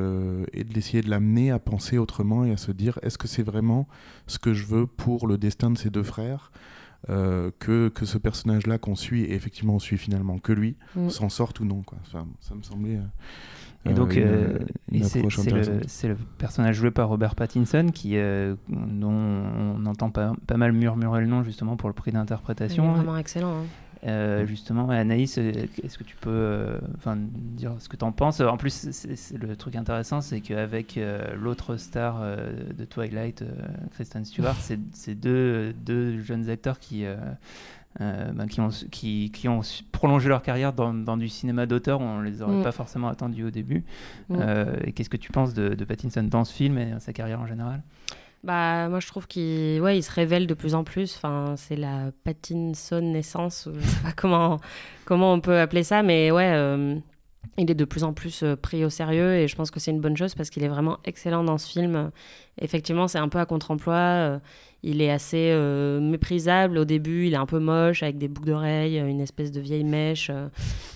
et 0.52 0.64
d'essayer 0.64 1.02
de 1.02 1.08
l'amener 1.08 1.52
à 1.52 1.60
penser 1.60 1.96
autrement 1.96 2.44
et 2.44 2.50
à 2.50 2.56
se 2.56 2.72
dire 2.72 2.98
est-ce 3.02 3.18
que 3.18 3.28
c'est 3.28 3.44
vraiment 3.44 3.86
ce 4.26 4.38
que 4.38 4.52
je 4.52 4.66
veux 4.66 4.86
pour 4.86 5.28
le 5.28 5.38
destin 5.38 5.70
de 5.70 5.78
ces 5.78 5.90
deux 5.90 6.02
frères? 6.02 6.50
Euh, 7.08 7.50
que, 7.58 7.88
que 7.88 8.04
ce 8.04 8.18
personnage-là 8.18 8.78
qu'on 8.78 8.94
suit, 8.94 9.22
et 9.22 9.34
effectivement 9.34 9.74
on 9.74 9.78
suit 9.78 9.96
finalement 9.96 10.38
que 10.38 10.52
lui, 10.52 10.76
mm. 10.96 11.08
s'en 11.08 11.28
sorte 11.30 11.60
ou 11.60 11.64
non. 11.64 11.82
Quoi. 11.82 11.98
Enfin, 12.02 12.26
ça 12.40 12.54
me 12.54 12.62
semblait. 12.62 12.96
Euh, 12.96 13.90
et 13.90 13.94
donc, 13.94 14.18
euh, 14.18 14.58
c'est 15.02 15.22
le, 16.08 16.16
personnage 16.36 16.76
joué 16.76 16.90
par 16.90 17.08
Robert 17.08 17.34
Pattinson 17.34 17.86
qui, 17.94 18.16
dont 18.68 19.10
on 19.10 19.86
entend 19.86 20.10
pas, 20.10 20.34
pas, 20.46 20.58
mal 20.58 20.72
murmurer 20.72 21.22
le 21.22 21.26
nom 21.26 21.42
justement 21.42 21.76
pour 21.76 21.88
le 21.88 21.94
prix 21.94 22.12
d'interprétation. 22.12 22.92
vraiment 22.92 23.16
excellent. 23.16 23.62
Hein. 23.62 23.64
Euh, 24.06 24.46
justement, 24.46 24.88
Anaïs, 24.88 25.36
est-ce 25.36 25.98
que 25.98 26.04
tu 26.04 26.16
peux 26.16 26.78
enfin 26.96 27.18
dire 27.18 27.74
ce 27.78 27.88
que 27.88 27.96
tu 27.96 28.04
en 28.04 28.12
penses? 28.12 28.40
En 28.40 28.56
plus, 28.56 28.90
c'est, 28.92 29.38
le 29.38 29.56
truc 29.56 29.76
intéressant, 29.76 30.20
c'est 30.20 30.40
qu'avec 30.40 30.98
l'autre 31.34 31.76
star 31.76 32.22
de 32.22 32.84
Twilight, 32.84 33.44
Kristen 33.92 34.24
Stewart, 34.24 34.56
c'est, 34.92 35.14
deux, 35.14 35.74
deux, 35.74 36.20
jeunes 36.20 36.48
acteurs 36.48 36.78
qui 36.78 37.04
euh, 38.00 38.30
ben, 38.30 38.46
qui, 38.46 38.60
ont, 38.60 38.68
qui, 38.92 39.32
qui, 39.32 39.48
ont 39.48 39.62
prolongé 39.90 40.28
leur 40.28 40.42
carrière 40.42 40.72
dans, 40.72 40.94
dans 40.94 41.16
du 41.16 41.28
cinéma 41.28 41.66
d'auteur, 41.66 42.00
on 42.00 42.20
les 42.20 42.40
aurait 42.40 42.58
mm. 42.58 42.62
pas 42.62 42.70
forcément 42.70 43.08
attendus 43.08 43.42
au 43.42 43.50
début. 43.50 43.82
Mm. 44.28 44.36
Euh, 44.38 44.76
et 44.84 44.92
qu'est-ce 44.92 45.10
que 45.10 45.16
tu 45.16 45.32
penses 45.32 45.54
de, 45.54 45.70
de, 45.70 45.84
Pattinson 45.84 46.22
dans 46.22 46.44
ce 46.44 46.52
film 46.52 46.78
et 46.78 46.92
sa 47.00 47.12
carrière 47.12 47.40
en 47.40 47.48
général? 47.48 47.82
Bah, 48.42 48.88
moi, 48.88 49.00
je 49.00 49.06
trouve 49.06 49.26
qu'il 49.26 49.80
ouais, 49.80 49.98
il 49.98 50.02
se 50.02 50.10
révèle 50.12 50.46
de 50.46 50.54
plus 50.54 50.74
en 50.74 50.84
plus. 50.84 51.16
Enfin, 51.16 51.54
c'est 51.56 51.76
la 51.76 52.10
Pattinson 52.24 53.00
naissance, 53.00 53.68
je 53.72 53.86
sais 53.86 54.02
pas 54.02 54.12
comment, 54.16 54.58
comment 55.04 55.32
on 55.32 55.40
peut 55.40 55.58
appeler 55.58 55.82
ça, 55.82 56.02
mais 56.02 56.30
ouais, 56.30 56.52
euh, 56.54 56.96
il 57.58 57.70
est 57.70 57.74
de 57.74 57.84
plus 57.84 58.04
en 58.04 58.12
plus 58.12 58.44
pris 58.62 58.84
au 58.84 58.90
sérieux 58.90 59.34
et 59.34 59.48
je 59.48 59.56
pense 59.56 59.70
que 59.70 59.80
c'est 59.80 59.90
une 59.90 60.00
bonne 60.00 60.16
chose 60.16 60.34
parce 60.34 60.50
qu'il 60.50 60.62
est 60.62 60.68
vraiment 60.68 60.98
excellent 61.04 61.44
dans 61.44 61.58
ce 61.58 61.68
film. 61.70 62.10
Effectivement, 62.60 63.08
c'est 63.08 63.18
un 63.18 63.28
peu 63.28 63.38
à 63.38 63.46
contre-emploi. 63.46 64.40
Il 64.82 65.02
est 65.02 65.10
assez 65.10 65.50
euh, 65.52 66.00
méprisable 66.00 66.78
au 66.78 66.84
début, 66.84 67.26
il 67.26 67.34
est 67.34 67.38
un 67.38 67.46
peu 67.46 67.58
moche 67.58 68.02
avec 68.02 68.16
des 68.16 68.28
boucles 68.28 68.48
d'oreilles, 68.48 68.98
une 68.98 69.20
espèce 69.20 69.52
de 69.52 69.60
vieille 69.60 69.84
mèche. 69.84 70.30
Euh, 70.30 70.48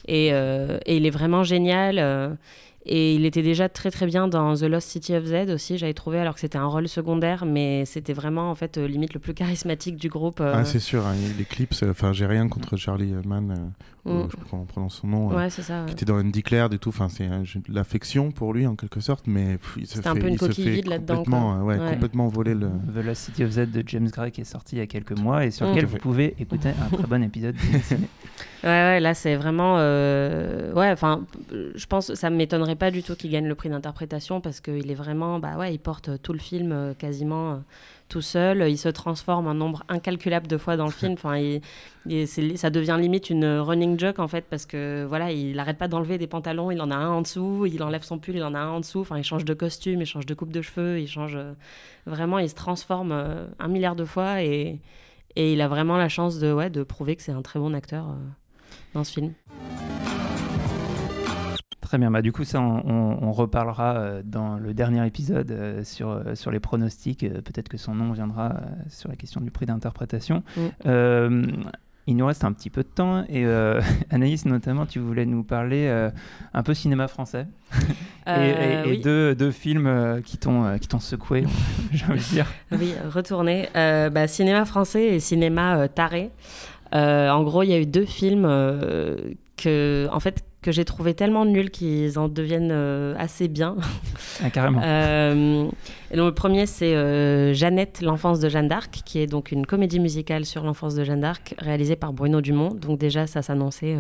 et, 0.09 0.31
euh, 0.33 0.79
et, 0.87 0.97
il 0.97 1.05
est 1.05 1.11
vraiment 1.11 1.45
génial. 1.45 2.39
Et 2.87 3.15
il 3.15 3.25
était 3.25 3.43
déjà 3.43 3.69
très 3.69 3.91
très 3.91 4.07
bien 4.07 4.29
dans 4.29 4.55
The 4.55 4.65
Lost 4.65 4.89
City 4.89 5.15
of 5.15 5.25
Z 5.25 5.51
aussi, 5.51 5.79
j'avais 5.79 5.95
trouvé, 5.95 6.19
alors 6.19 6.35
que 6.35 6.41
c'était 6.41 6.59
un 6.59 6.67
rôle 6.67 6.89
secondaire, 6.89 7.47
mais 7.47 7.85
c'était 7.87 8.13
vraiment 8.13 8.51
en 8.51 8.55
fait 8.55 8.77
limite 8.77 9.15
le 9.15 9.21
plus 9.21 9.35
charismatique 9.35 9.97
du 9.97 10.09
groupe. 10.09 10.41
Ah, 10.41 10.65
c'est 10.65 10.81
sûr, 10.81 11.07
hein, 11.07 11.15
les 11.39 11.45
clips, 11.45 11.75
enfin 11.89 12.13
j'ai 12.13 12.27
rien 12.27 12.49
contre 12.49 12.77
Charlie 12.77 13.15
Mann, 13.25 13.73
mm. 14.05 14.11
je 14.27 14.31
sais 14.31 14.37
pas 14.37 14.43
comment 14.51 14.63
on 14.63 14.67
prononce 14.67 15.01
son 15.01 15.07
nom, 15.07 15.29
ouais, 15.29 15.49
ça, 15.49 15.85
qui 15.87 15.93
était 15.93 16.05
dans 16.05 16.17
Undeclared 16.17 16.75
et 16.75 16.79
tout, 16.79 16.91
enfin 16.91 17.09
c'est 17.09 17.29
l'affection 17.69 18.33
pour 18.33 18.53
lui 18.53 18.67
en 18.67 18.77
quelque 18.77 19.01
sorte, 19.01 19.27
mais 19.27 19.59
il 19.77 19.87
se 19.87 20.01
fait, 20.01 20.07
un 20.07 20.15
peu 20.15 20.29
une 20.29 20.37
coquille 20.37 20.69
vide 20.69 20.89
là-dedans. 20.89 21.17
Complètement, 21.25 21.63
ouais, 21.63 21.79
complètement 21.79 22.29
voler 22.29 22.55
le. 22.55 22.69
The 22.95 23.05
Lost 23.05 23.23
City 23.23 23.45
of 23.45 23.51
Z 23.51 23.71
de 23.71 23.83
James 23.87 24.09
Gray 24.09 24.31
qui 24.31 24.43
est 24.43 24.45
sorti 24.45 24.77
il 24.77 24.79
y 24.79 24.83
a 24.83 24.87
quelques 24.87 25.19
mois 25.19 25.47
et 25.47 25.51
sur 25.51 25.67
lequel 25.67 25.87
vous 25.87 25.99
pouvez 25.99 26.35
écouter 26.39 26.71
un 26.71 26.97
très 26.97 27.07
bon 27.07 27.23
épisode. 27.23 27.57
ouais, 28.65 28.69
ouais, 28.69 29.01
là 29.01 29.15
c'est 29.15 29.37
vraiment. 29.37 29.77
Euh, 29.79 30.73
ouais, 30.75 30.91
enfin, 30.91 31.25
je 31.51 31.87
pense 31.87 32.13
ça 32.15 32.31
ne 32.31 32.37
m'étonnerait 32.75 32.91
pas 32.91 32.91
du 32.91 33.03
tout 33.03 33.17
qu'il 33.17 33.31
gagne 33.31 33.47
le 33.47 33.55
prix 33.55 33.69
d'interprétation 33.69 34.41
parce 34.41 34.61
qu'il 34.61 34.91
est 34.91 34.95
vraiment. 34.95 35.39
Bah 35.39 35.57
ouais, 35.57 35.75
il 35.75 35.79
porte 35.79 36.23
tout 36.23 36.33
le 36.33 36.39
film 36.39 36.73
euh, 36.73 36.95
quasiment 36.95 37.53
euh, 37.53 37.57
tout 38.09 38.21
seul. 38.21 38.69
Il 38.69 38.79
se 38.79 38.89
transforme 38.89 39.47
un 39.47 39.55
nombre 39.55 39.85
incalculable 39.89 40.47
de 40.47 40.59
fois 40.59 40.77
dans 40.77 40.87
le 40.87 40.91
film. 40.93 41.15
Enfin, 41.15 41.59
ça 42.57 42.71
devient 42.71 42.97
limite 43.01 43.31
une 43.31 43.47
running 43.59 43.99
joke 43.99 44.19
en 44.19 44.29
fait 44.29 44.45
parce 44.49 44.67
que 44.67 45.05
voilà, 45.09 45.33
il 45.33 45.57
n'arrête 45.57 45.79
pas 45.79 45.89
d'enlever 45.89 46.19
des 46.19 46.27
pantalons. 46.27 46.71
Il 46.71 46.81
en 46.81 46.91
a 46.91 46.97
un 46.97 47.11
en 47.11 47.23
dessous, 47.23 47.67
il 47.67 47.83
enlève 47.83 48.03
son 48.03 48.19
pull, 48.19 48.37
il 48.37 48.45
en 48.45 48.55
a 48.55 48.59
un 48.59 48.71
en 48.71 48.81
dessous. 48.81 49.01
Enfin, 49.01 49.19
il 49.19 49.25
change 49.25 49.45
de 49.45 49.55
costume, 49.55 50.01
il 50.01 50.07
change 50.07 50.27
de 50.27 50.35
coupe 50.35 50.53
de 50.53 50.63
cheveux, 50.63 51.01
il 51.01 51.09
change 51.09 51.39
vraiment, 52.07 52.39
il 52.39 52.49
se 52.49 52.55
transforme 52.55 53.13
un 53.59 53.69
milliard 53.69 53.97
de 53.97 54.05
fois 54.05 54.43
et, 54.43 54.81
et 55.37 55.53
il 55.53 55.61
a 55.61 55.69
vraiment 55.69 55.97
la 55.97 56.09
chance 56.09 56.39
de 56.39 56.53
ouais, 56.53 56.71
de 56.71 56.83
prouver 56.83 57.17
que 57.17 57.23
c'est 57.23 57.33
un 57.33 57.43
très 57.43 57.59
bon 57.59 57.75
acteur 57.75 58.07
dans 58.93 59.05
ce 59.05 59.13
film. 59.13 59.33
Très 61.95 62.01
bien, 62.01 62.11
bah, 62.11 62.23
du 62.23 62.33
coup 62.33 62.43
ça 62.43 62.61
on, 62.61 63.31
reparlera 63.31 63.95
euh, 63.95 64.23
dans 64.25 64.57
le 64.57 64.75
dernier 64.75 65.07
épisode 65.07 65.53
euh, 65.53 65.85
sur, 65.85 66.09
euh, 66.09 66.35
sur 66.35 66.51
les 66.51 66.59
pronostics, 66.59 67.21
peut-être 67.21 67.69
que 67.69 67.77
son 67.77 67.95
nom 67.95 68.11
viendra 68.11 68.63
sur 68.89 69.09
la 69.09 69.15
question 69.15 69.41
du 69.41 69.53
prix 69.53 69.65
d'interprétation. 69.67 70.43
Mm. 70.57 71.43
il 72.09 72.17
nous 72.17 72.27
reste 72.27 72.43
un 72.43 72.53
petit 72.53 72.69
peu 72.69 72.83
de 72.83 72.89
temps 72.89 73.25
et 73.29 73.47
Anaïs 74.11 74.45
notamment 74.45 74.87
tu 74.87 74.99
voulais 74.99 75.25
nous 75.25 75.45
parler 75.45 76.11
un 76.53 76.63
peu 76.65 76.75
cinéma 76.75 77.07
français 77.07 77.47
et, 78.27 78.97
deux, 78.97 79.37
deux, 79.37 79.53
films 79.53 80.21
qui 80.25 80.37
t'ont 80.37 80.77
qui 80.81 80.89
t'ont 80.89 80.99
secoué 80.99 81.45
j'ai 81.93 82.07
envie 82.07 82.19
de 82.19 82.25
dire. 82.25 82.53
Oui, 82.73 82.93
retourner. 83.09 83.69
Bah, 83.73 84.27
cinéma 84.27 84.65
français 84.65 85.15
et 85.15 85.21
cinéma 85.21 85.87
taré. 85.87 86.33
En 86.91 87.45
gros, 87.45 87.63
il 87.63 87.69
y 87.69 87.75
a 87.75 87.79
eu 87.79 87.87
deux 87.87 88.05
films 88.05 88.49
que, 89.57 90.09
en 90.11 90.19
fait, 90.19 90.43
que 90.65 90.73
j'ai 90.73 90.87
trouvé 90.87 91.13
tellement 91.13 91.45
nuls 91.45 91.71
qu'ils 91.71 92.19
en 92.19 92.29
deviennent 92.29 92.73
euh, 92.73 93.15
assez 93.19 93.49
bien. 93.49 93.77
Ah, 94.43 94.49
carrément. 94.49 94.81
et 96.11 96.17
donc, 96.17 96.27
le 96.27 96.35
premier, 96.35 96.65
c'est 96.65 97.55
Jeannette, 97.55 98.01
l'enfance 98.01 98.41
de 98.41 98.49
Jeanne 98.49 98.69
d'Arc, 98.69 99.03
qui 99.05 99.19
est 99.19 99.27
donc 99.27 99.53
une 99.53 99.67
comédie 99.67 100.01
musicale 100.01 100.47
sur 100.47 100.65
l'enfance 100.65 100.95
de 100.95 101.05
Jeanne 101.05 101.21
d'Arc, 101.21 101.55
réalisée 101.59 101.97
par 101.97 102.15
Bruno 102.15 102.41
Dumont. 102.41 102.71
Donc 102.71 102.99
déjà, 102.99 103.27
ça 103.27 103.43
s'annonçait 103.43 103.97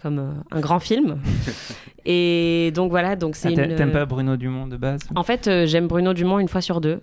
comme 0.00 0.18
euh, 0.18 0.32
un 0.50 0.60
grand 0.60 0.78
film. 0.78 1.18
et 2.04 2.70
donc 2.74 2.90
voilà, 2.90 3.16
donc 3.16 3.36
c'est 3.36 3.58
ah, 3.58 3.66
T'aimes 3.76 3.92
pas 3.92 4.06
Bruno 4.06 4.36
Dumont 4.36 4.66
de 4.66 4.76
base? 4.76 5.00
En 5.14 5.24
fait, 5.24 5.48
euh, 5.48 5.66
j'aime 5.66 5.88
Bruno 5.88 6.14
Dumont 6.14 6.38
une 6.38 6.48
fois 6.48 6.60
sur 6.60 6.80
deux. 6.80 7.00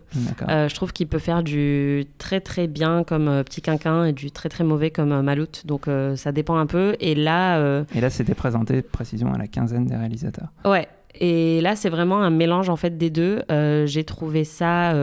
Euh, 0.48 0.68
je 0.70 0.76
trouve 0.76 0.94
qu'il 0.94 1.08
peut 1.08 1.20
faire 1.20 1.44
du 1.44 2.06
très 2.18 2.40
très 2.40 2.68
bien 2.68 3.04
comme 3.04 3.44
Petit 3.44 3.62
Quinquin 3.62 4.06
et 4.06 4.14
du 4.14 4.32
très 4.32 4.50
très 4.50 4.64
mauvais 4.64 4.92
comme 4.92 5.22
Maloute. 5.22 5.64
Donc 5.66 5.88
ça 6.16 6.32
dépend 6.32 6.58
un 6.58 6.66
peu. 6.66 6.96
Et 7.00 7.16
là. 7.16 7.84
Et 7.94 8.02
là, 8.02 8.10
c'était 8.10 8.36
présenté, 8.36 8.82
précision, 8.82 9.34
à 9.34 9.38
la 9.38 9.48
quinzaine 9.48 9.86
des 9.86 9.96
réalisateurs. 9.96 10.50
Ouais. 10.64 10.88
Et 11.18 11.62
là, 11.62 11.76
c'est 11.78 11.90
vraiment 11.90 12.22
un 12.22 12.30
mélange 12.30 12.70
en 12.70 12.76
fait 12.76 12.98
des 12.98 13.10
deux. 13.10 13.44
J'ai 13.86 14.04
trouvé 14.04 14.44
ça 14.44 14.94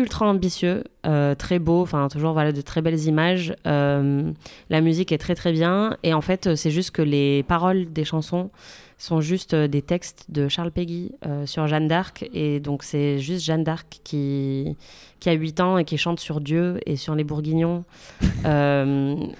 ultra 0.00 0.26
ambitieux, 0.26 0.84
euh, 1.06 1.34
très 1.34 1.58
beau, 1.58 1.82
enfin 1.82 2.08
toujours 2.08 2.32
voilà 2.32 2.52
de 2.52 2.60
très 2.60 2.82
belles 2.82 3.00
images. 3.04 3.54
Euh, 3.66 4.32
la 4.70 4.80
musique 4.80 5.12
est 5.12 5.18
très 5.18 5.34
très 5.34 5.52
bien 5.52 5.96
et 6.02 6.14
en 6.14 6.20
fait 6.20 6.56
c'est 6.56 6.70
juste 6.70 6.90
que 6.90 7.02
les 7.02 7.42
paroles 7.44 7.92
des 7.92 8.04
chansons 8.04 8.50
sont 8.98 9.20
juste 9.20 9.54
des 9.54 9.82
textes 9.82 10.26
de 10.28 10.48
Charles 10.48 10.72
Peggy 10.72 11.12
euh, 11.26 11.46
sur 11.46 11.66
Jeanne 11.66 11.88
d'Arc 11.88 12.28
et 12.34 12.60
donc 12.60 12.82
c'est 12.82 13.18
juste 13.18 13.44
Jeanne 13.44 13.64
d'Arc 13.64 14.00
qui 14.02 14.76
qui 15.20 15.28
a 15.28 15.32
8 15.32 15.60
ans 15.60 15.78
et 15.78 15.84
qui 15.84 15.98
chante 15.98 16.20
sur 16.20 16.40
Dieu 16.40 16.80
et 16.86 16.96
sur 16.96 17.14
les 17.14 17.24
Bourguignons 17.24 17.84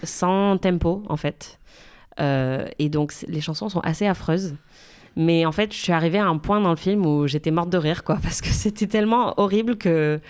sans 0.02 0.58
tempo 0.58 1.02
en 1.08 1.16
fait. 1.16 1.58
et 2.18 2.88
donc 2.90 3.14
les 3.26 3.40
chansons 3.40 3.68
sont 3.68 3.80
assez 3.80 4.06
affreuses. 4.06 4.54
Mais 5.16 5.44
en 5.44 5.52
fait, 5.52 5.72
je 5.72 5.78
suis 5.78 5.92
arrivée 5.92 6.18
à 6.18 6.26
un 6.26 6.38
point 6.38 6.60
dans 6.60 6.70
le 6.70 6.76
film 6.76 7.04
où 7.04 7.26
j'étais 7.26 7.50
morte 7.50 7.70
de 7.70 7.78
rire, 7.78 8.04
quoi, 8.04 8.16
parce 8.22 8.40
que 8.40 8.48
c'était 8.48 8.86
tellement 8.86 9.34
horrible 9.38 9.76
que 9.76 10.20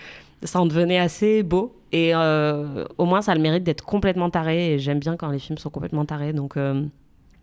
ça 0.43 0.59
en 0.59 0.65
devenait 0.65 0.99
assez 0.99 1.43
beau. 1.43 1.75
Et 1.91 2.15
euh, 2.15 2.85
au 2.97 3.05
moins, 3.05 3.21
ça 3.21 3.33
a 3.33 3.35
le 3.35 3.41
mérite 3.41 3.63
d'être 3.63 3.83
complètement 3.83 4.29
taré. 4.29 4.73
Et 4.73 4.79
j'aime 4.79 4.99
bien 4.99 5.17
quand 5.17 5.29
les 5.29 5.39
films 5.39 5.57
sont 5.57 5.69
complètement 5.69 6.05
tarés. 6.05 6.33
Donc, 6.33 6.57
euh, 6.57 6.83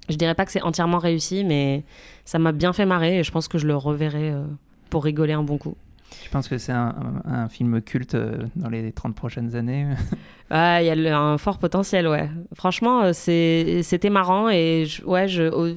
je 0.09 0.17
dirais 0.17 0.35
pas 0.35 0.45
que 0.45 0.53
c'est 0.53 0.63
entièrement 0.63 0.99
réussi, 0.99 1.45
mais 1.45 1.85
ça 2.25 2.39
m'a 2.39 2.53
bien 2.53 2.73
fait 2.73 2.87
marrer. 2.87 3.19
Et 3.19 3.25
je 3.25 3.31
pense 3.31 3.49
que 3.49 3.59
je 3.59 3.67
le 3.67 3.77
reverrai 3.77 4.31
euh, 4.31 4.45
pour 4.91 5.05
rigoler 5.05 5.35
un 5.35 5.43
bon 5.43 5.59
coup. 5.59 5.77
Je 6.25 6.31
pense 6.31 6.49
que 6.49 6.59
c'est 6.59 6.73
un, 6.73 7.49
film 7.49 7.81
culte 7.81 8.17
dans 8.57 8.69
les 8.69 8.93
30 8.93 9.15
prochaines 9.15 9.55
années 9.57 9.87
Il 10.51 10.85
y 10.85 11.09
a 11.09 11.19
un 11.19 11.39
fort 11.39 11.59
potentiel, 11.59 12.09
ouais. 12.09 12.29
Franchement, 12.55 13.13
c'était 13.13 14.11
marrant 14.11 14.49
et 14.49 14.87
ouais, 15.05 15.29
je, 15.29 15.75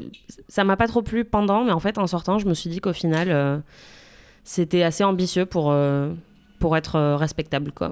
ça 0.47 0.63
m'a 0.63 0.77
pas 0.77 0.87
trop 0.87 1.01
plu 1.01 1.25
pendant, 1.25 1.63
mais 1.63 1.71
en 1.71 1.79
fait, 1.79 1.97
en 1.97 2.07
sortant, 2.07 2.39
je 2.39 2.47
me 2.47 2.53
suis 2.53 2.69
dit 2.69 2.79
qu'au 2.79 2.93
final, 2.93 3.61
c'était 4.43 4.83
assez 4.83 5.03
ambitieux 5.03 5.45
pour, 5.45 5.73
pour 6.61 6.77
être 6.77 6.95
euh, 6.95 7.17
respectable, 7.17 7.73
quoi. 7.73 7.91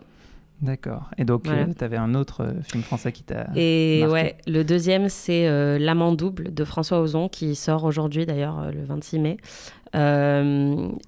D'accord. 0.61 1.09
Et 1.17 1.23
donc, 1.23 1.47
euh, 1.47 1.65
tu 1.77 1.83
avais 1.83 1.97
un 1.97 2.15
autre 2.15 2.43
euh, 2.43 2.61
film 2.63 2.83
français 2.83 3.11
qui 3.11 3.23
t'a. 3.23 3.47
Et 3.55 4.03
ouais, 4.09 4.35
le 4.45 4.63
deuxième, 4.63 5.07
c'est 5.07 5.47
L'amant 5.79 6.11
double 6.11 6.53
de 6.53 6.63
François 6.63 6.99
Ozon, 6.99 7.29
qui 7.29 7.55
sort 7.55 7.83
aujourd'hui, 7.83 8.25
d'ailleurs, 8.25 8.71
le 8.71 8.83
26 8.83 9.19
mai. 9.19 9.37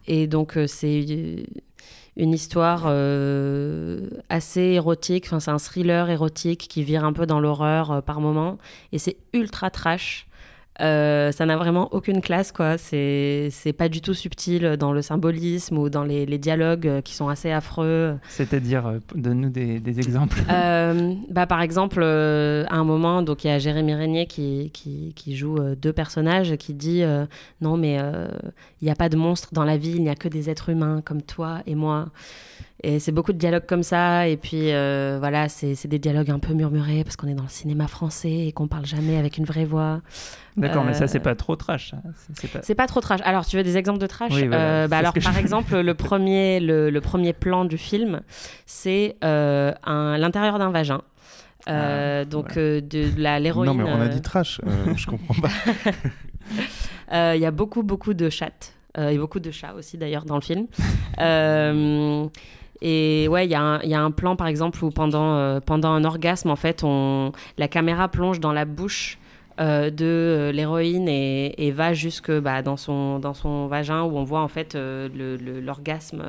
et 0.08 0.28
donc, 0.28 0.58
c'est 0.68 1.46
une 2.18 2.34
histoire 2.34 2.88
assez 4.30 4.62
érotique. 4.62 5.26
Enfin, 5.28 5.40
c'est 5.40 5.52
un 5.52 5.60
thriller 5.60 6.10
érotique 6.10 6.68
qui 6.70 6.84
vire 6.84 7.04
un 7.04 7.14
peu 7.14 7.26
dans 7.26 7.40
l'horreur 7.40 8.02
par 8.04 8.22
moment. 8.22 8.58
Et 8.92 9.00
c'est 9.00 9.18
ultra 9.34 9.70
trash. 9.70 10.28
Euh, 10.82 11.32
ça 11.32 11.46
n'a 11.46 11.58
vraiment 11.58 11.90
aucune 11.92 12.22
classe, 12.22 12.52
quoi. 12.52 12.78
C'est, 12.78 13.50
c'est 13.52 13.74
pas 13.74 13.90
du 13.90 14.02
tout 14.02 14.14
subtil 14.14 14.78
dans 14.78 14.94
le 14.94 15.02
symbolisme 15.02 15.78
ou 15.78 15.90
dans 15.90 16.04
les, 16.04 16.26
les 16.26 16.38
dialogues 16.38 16.88
euh, 16.88 17.02
qui 17.02 17.14
sont 17.14 17.30
assez 17.30 17.52
affreux. 17.52 18.18
C'est-à-dire, 18.30 18.88
euh, 18.88 19.00
donne-nous 19.14 19.50
des, 19.50 19.80
des 19.80 20.00
exemples. 20.00 20.42
bah, 21.30 21.46
par 21.48 21.62
exemple, 21.62 22.04
à 22.04 22.76
un 22.76 22.84
moment, 22.84 23.22
donc 23.22 23.44
il 23.44 23.48
y 23.48 23.52
a 23.52 23.60
Jérémy 23.60 23.94
Régnier 23.94 24.26
qui, 24.26 24.72
qui, 24.74 25.14
qui 25.16 25.36
joue 25.36 25.60
deux 25.76 25.94
personnages 25.94 26.56
qui 26.58 26.74
dit 26.74 27.04
non, 27.62 27.78
mais 27.78 27.98
il 28.82 28.86
n'y 28.86 28.92
a 28.92 28.96
pas 28.96 29.10
de 29.10 29.18
monstre 29.18 29.50
dans 29.52 29.64
la 29.64 29.78
vie, 29.78 29.92
il 29.92 30.04
n'y 30.04 30.10
a 30.10 30.16
que 30.16 30.28
des 30.28 30.50
êtres 30.50 30.70
humains 30.70 31.02
comme 31.04 31.22
toi 31.22 31.60
et 31.66 31.76
moi. 31.76 32.10
Et 32.84 33.00
c'est 33.00 33.12
beaucoup 33.12 33.34
de 33.34 33.38
dialogues 33.38 33.66
comme 33.68 33.84
ça. 33.84 34.28
Et 34.28 34.38
puis 34.38 34.72
voilà, 34.72 35.50
c'est, 35.50 35.76
c'est 35.76 35.88
des 35.88 36.00
dialogues 36.00 36.32
un 36.32 36.40
peu 36.40 36.54
murmurés 36.54 37.04
parce 37.04 37.16
qu'on 37.16 37.28
est 37.28 37.36
dans 37.36 37.44
le 37.44 37.50
cinéma 37.50 37.88
français 37.88 38.48
et 38.48 38.52
qu'on 38.52 38.68
parle 38.68 38.86
jamais 38.86 39.18
avec 39.18 39.38
une 39.38 39.46
vraie 39.46 39.66
voix. 39.66 40.02
D'accord, 40.58 40.84
mais 40.84 40.94
ça, 40.94 41.08
c'est 41.08 41.20
euh, 41.20 41.22
pas 41.22 41.36
trop 41.36 41.56
trash. 41.56 41.94
C'est 42.62 42.76
pas... 42.76 42.88
trop 42.88 43.00
trash. 43.00 43.22
Alors, 43.24 43.46
tu 43.46 43.56
veux 43.56 43.64
des 43.64 43.78
exemples 43.78 44.00
de 44.00 44.08
trash 44.08 44.34
euh, 44.36 44.88
bah 44.88 44.98
Alors, 44.98 45.14
par 45.14 45.38
exemple, 45.38 45.80
le 45.80 45.94
premier, 45.96 46.60
le, 46.60 47.00
premier 47.00 47.34
plan 47.34 47.66
du 47.66 47.78
film, 47.78 48.22
c'est 48.66 49.16
euh, 49.24 49.72
l'intérieur 49.86 50.60
d'un 50.60 50.72
vagin. 50.72 51.02
Euh, 51.70 52.26
donc 52.26 52.56
de, 52.56 53.22
la 53.22 53.40
l'héroïne. 53.40 53.72
Non 53.72 53.76
mais 53.76 53.84
on 53.84 54.02
a 54.02 54.08
dit 54.08 54.22
trash, 54.22 54.60
je 54.96 55.06
comprends 55.06 55.36
pas. 55.40 55.50
Il 57.36 57.40
y 57.40 57.46
a 57.46 57.52
beaucoup 57.52 57.84
beaucoup 57.84 58.16
de 58.16 58.32
chattes 58.32 58.74
et 58.98 59.16
beaucoup 59.20 59.40
de 59.40 59.52
chats 59.52 59.76
aussi 59.76 60.00
d'ailleurs 60.00 60.26
dans 60.26 60.36
le 60.36 60.42
film. 60.42 60.66
Et 62.82 63.28
ouais, 63.30 63.46
il 63.46 63.50
y, 63.50 63.52
y, 63.52 63.94
a 63.94 64.02
un 64.02 64.12
plan 64.12 64.36
par 64.36 64.48
exemple 64.48 64.84
où 64.84 64.90
pendant, 64.90 65.60
pendant 65.62 65.92
un 65.92 66.04
orgasme, 66.04 66.50
en 66.50 66.56
fait, 66.56 66.84
on, 66.84 67.32
la 67.58 67.68
caméra 67.68 68.08
plonge 68.10 68.40
dans 68.40 68.54
la 68.54 68.66
bouche 68.66 69.20
euh, 69.62 69.92
de 69.92 70.06
euh, 70.06 70.52
l'héroïne 70.52 71.08
et, 71.08 71.72
va 71.72 71.94
jusque 71.94 72.32
bah, 72.32 72.62
dans, 72.62 72.78
son, 72.78 73.20
dans 73.20 73.34
son 73.34 73.68
vagin 73.68 74.02
où 74.04 74.18
on 74.18 74.24
voit 74.24 74.42
en 74.42 74.48
fait 74.48 74.76
euh, 74.76 75.10
l'orgasme 75.62 76.24